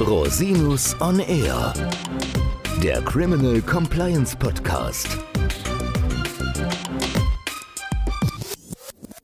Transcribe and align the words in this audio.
Rosinus 0.00 0.94
on 1.00 1.18
Air, 1.18 1.72
der 2.82 3.02
Criminal 3.02 3.60
Compliance 3.60 4.36
Podcast. 4.36 5.08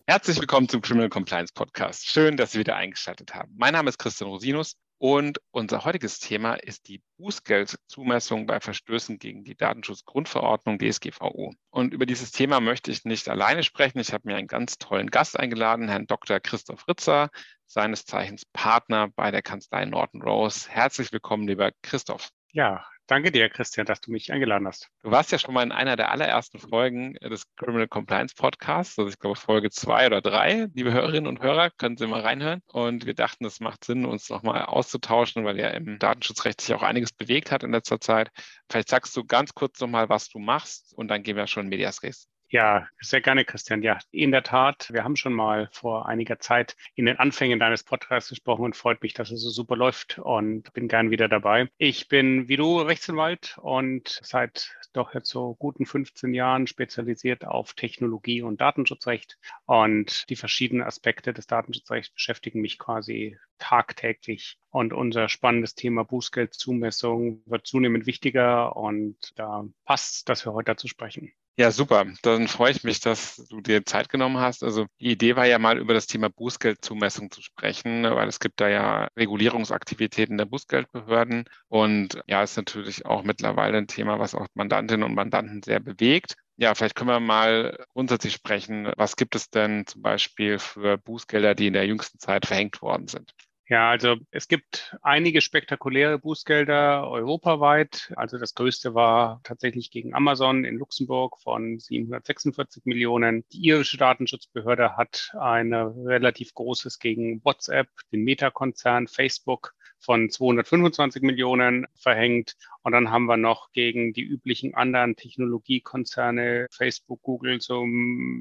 Herzlich 0.09 0.41
willkommen 0.41 0.69
zum 0.69 0.83
Criminal 0.83 1.09
Compliance 1.09 1.53
Podcast. 1.55 2.07
Schön, 2.07 2.37
dass 2.37 2.53
Sie 2.53 2.59
wieder 2.59 2.75
eingeschaltet 2.75 3.37
haben. 3.37 3.55
Mein 3.57 3.73
Name 3.75 3.89
ist 3.89 3.99
Christian 3.99 4.29
Rosinus 4.29 4.77
und 4.99 5.41
unser 5.51 5.85
heutiges 5.85 6.19
Thema 6.19 6.55
ist 6.55 6.89
die 6.89 7.03
Bußgeldzumessung 7.19 8.47
bei 8.47 8.61
Verstößen 8.61 9.19
gegen 9.19 9.45
die 9.45 9.57
Datenschutzgrundverordnung 9.57 10.79
DSGVO. 10.79 11.53
Und 11.71 11.93
über 11.93 12.07
dieses 12.07 12.31
Thema 12.31 12.61
möchte 12.61 12.91
ich 12.91 13.05
nicht 13.05 13.29
alleine 13.29 13.63
sprechen. 13.63 13.99
Ich 13.99 14.13
habe 14.13 14.29
mir 14.29 14.37
einen 14.37 14.47
ganz 14.47 14.79
tollen 14.79 15.11
Gast 15.11 15.39
eingeladen, 15.39 15.89
Herrn 15.89 16.07
Dr. 16.07 16.41
Christoph 16.41 16.87
Ritzer, 16.89 17.31
seines 17.67 18.07
Zeichens 18.07 18.45
Partner 18.53 19.09
bei 19.15 19.31
der 19.31 19.43
Kanzlei 19.43 19.85
Norton 19.85 20.23
Rose. 20.23 20.69
Herzlich 20.71 21.13
willkommen, 21.13 21.49
lieber 21.49 21.73
Christoph. 21.83 22.31
Ja, 22.53 22.87
danke 23.07 23.31
dir, 23.31 23.49
Christian, 23.49 23.87
dass 23.87 24.01
du 24.01 24.11
mich 24.11 24.33
eingeladen 24.33 24.67
hast. 24.67 24.89
Du 25.03 25.11
warst 25.11 25.33
ja 25.33 25.39
schon 25.39 25.55
mal 25.55 25.63
in 25.63 25.73
einer 25.73 25.97
der 25.97 26.11
allerersten 26.11 26.59
Folgen 26.59 27.15
des 27.15 27.45
Criminal 27.57 27.89
Compliance 27.89 28.35
Podcasts, 28.35 28.99
also 28.99 29.09
ich 29.11 29.19
glaube 29.19 29.39
Folge 29.39 29.71
zwei 29.71 30.07
oder 30.07 30.21
drei. 30.21 30.69
Liebe 30.75 30.93
Hörerinnen 30.93 31.27
und 31.27 31.41
Hörer, 31.41 31.71
können 31.71 31.97
Sie 31.97 32.07
mal 32.07 32.21
reinhören. 32.21 32.61
Und 32.67 33.07
wir 33.07 33.15
dachten, 33.15 33.45
es 33.45 33.61
macht 33.61 33.85
Sinn, 33.85 34.05
uns 34.05 34.31
nochmal 34.31 34.65
auszutauschen, 34.65 35.45
weil 35.45 35.59
ja 35.59 35.69
im 35.69 35.99
Datenschutzrecht 35.99 36.61
sich 36.61 36.75
auch 36.75 36.83
einiges 36.83 37.13
bewegt 37.13 37.51
hat 37.51 37.63
in 37.63 37.73
letzter 37.73 38.01
Zeit. 38.01 38.31
Vielleicht 38.71 38.89
sagst 38.89 39.17
du 39.17 39.25
ganz 39.25 39.55
kurz 39.55 39.81
nochmal, 39.81 40.09
was 40.09 40.29
du 40.29 40.39
machst 40.39 40.93
und 40.95 41.09
dann 41.09 41.23
gehen 41.23 41.37
wir 41.37 41.47
schon 41.47 41.65
in 41.65 41.69
Medias 41.71 42.03
Res. 42.03 42.29
Ja, 42.55 42.87
sehr 43.01 43.21
gerne, 43.21 43.45
Christian. 43.45 43.83
Ja, 43.83 43.99
in 44.13 44.31
der 44.31 44.45
Tat, 44.45 44.89
wir 44.93 45.03
haben 45.03 45.17
schon 45.17 45.33
mal 45.33 45.69
vor 45.73 46.07
einiger 46.07 46.39
Zeit 46.39 46.77
in 46.95 47.05
den 47.05 47.19
Anfängen 47.19 47.59
deines 47.59 47.83
Podcasts 47.83 48.31
gesprochen 48.31 48.65
und 48.65 48.77
freut 48.77 49.03
mich, 49.03 49.13
dass 49.13 49.33
es 49.33 49.43
so 49.43 49.51
super 49.51 49.75
läuft 49.75 50.21
und 50.21 50.73
bin 50.73 50.87
gern 50.87 51.11
wieder 51.11 51.27
dabei. 51.27 51.69
Ich 51.79 52.07
bin 52.07 52.49
wie 52.49 52.55
du 52.57 52.79
Rechtsanwalt 52.81 53.59
und 53.61 54.21
seit 54.23 54.77
doch 54.93 55.15
jetzt 55.15 55.31
so 55.31 55.57
guten 55.57 55.85
15 55.85 56.33
Jahren 56.33 56.69
spezialisiert 56.69 57.45
auf 57.45 57.75
Technologie 57.75 58.43
und 58.43 58.61
Datenschutzrecht 58.61 59.37
und 59.67 60.31
die 60.31 60.37
verschiedenen 60.37 60.85
Aspekte 60.85 61.33
des 61.33 61.49
Datenschutzrechts 61.49 62.15
beschäftigen 62.15 62.61
mich 62.61 62.79
quasi 62.79 63.37
tagtäglich. 63.59 64.61
Und 64.71 64.93
unser 64.93 65.29
spannendes 65.29 65.75
Thema 65.75 66.05
Bußgeldzumessung 66.05 67.43
wird 67.47 67.67
zunehmend 67.67 68.07
wichtiger 68.07 68.77
und 68.77 69.17
da 69.35 69.67
passt, 69.85 70.29
dass 70.29 70.47
wir 70.47 70.53
heute 70.53 70.67
dazu 70.67 70.87
sprechen. 70.87 71.33
Ja, 71.57 71.71
super. 71.71 72.05
Dann 72.23 72.49
freue 72.49 72.73
ich 72.73 72.83
mich, 72.83 72.99
dass 73.01 73.37
du 73.49 73.61
dir 73.61 73.85
Zeit 73.87 74.09
genommen 74.09 74.39
hast. 74.39 74.65
Also 74.65 74.87
die 75.01 75.13
Idee 75.13 75.37
war 75.37 75.47
ja 75.47 75.59
mal 75.61 75.79
über 75.79 75.95
das 75.95 76.09
Thema 76.09 76.29
Bußgeldzumessung 76.29 77.31
zu 77.31 77.43
sprechen, 77.43 78.03
weil 78.03 78.27
es 78.27 78.41
gibt 78.41 78.61
da 78.61 78.69
ja 78.69 79.09
Regulierungsaktivitäten 79.17 80.37
der 80.37 80.47
Bußgeldbehörden 80.47 81.45
und 81.69 82.21
ja, 82.27 82.43
ist 82.43 82.57
natürlich 82.57 83.07
auch 83.07 83.23
mittlerweile 83.23 83.79
ein 83.79 83.87
Thema, 83.87 84.19
was 84.19 84.35
auch 84.35 84.49
Mandantinnen 84.55 85.05
und 85.05 85.15
Mandanten 85.15 85.63
sehr 85.63 85.79
bewegt. 85.79 86.35
Ja, 86.57 86.75
vielleicht 86.75 86.97
können 86.97 87.11
wir 87.11 87.21
mal 87.21 87.85
grundsätzlich 87.93 88.35
sprechen. 88.35 88.91
Was 88.97 89.15
gibt 89.15 89.37
es 89.37 89.49
denn 89.51 89.87
zum 89.87 90.03
Beispiel 90.03 90.59
für 90.59 90.99
Bußgelder, 90.99 91.55
die 91.55 91.69
in 91.69 91.73
der 91.73 91.87
jüngsten 91.87 92.19
Zeit 92.19 92.47
verhängt 92.47 92.83
worden 92.83 93.07
sind? 93.07 93.33
Ja, 93.67 93.89
also 93.89 94.17
es 94.31 94.47
gibt 94.49 94.95
einige 95.01 95.41
spektakuläre 95.41 96.19
Bußgelder 96.19 97.09
europaweit. 97.09 98.13
Also 98.15 98.37
das 98.37 98.55
größte 98.55 98.95
war 98.95 99.41
tatsächlich 99.43 99.91
gegen 99.91 100.15
Amazon 100.15 100.67
in 100.67 100.77
Luxemburg 100.77 101.39
von 101.41 101.79
746 101.79 102.85
Millionen. 102.85 103.47
Die 103.53 103.65
irische 103.65 103.97
Datenschutzbehörde 103.97 104.99
hat 104.99 105.31
ein 105.41 105.73
relativ 105.73 106.53
großes 106.53 106.99
gegen 106.99 107.43
WhatsApp, 107.43 107.89
den 108.13 108.25
Meta-Konzern, 108.25 109.09
Facebook 109.09 109.75
von 110.05 110.29
225 110.29 111.23
Millionen 111.23 111.87
verhängt. 111.95 112.57
Und 112.83 112.93
dann 112.93 113.11
haben 113.11 113.25
wir 113.27 113.37
noch 113.37 113.73
gegen 113.73 114.13
die 114.13 114.23
üblichen 114.23 114.75
anderen 114.75 115.17
Technologiekonzerne, 115.17 116.67
Facebook, 116.71 117.23
Google, 117.23 117.61
so 117.61 117.87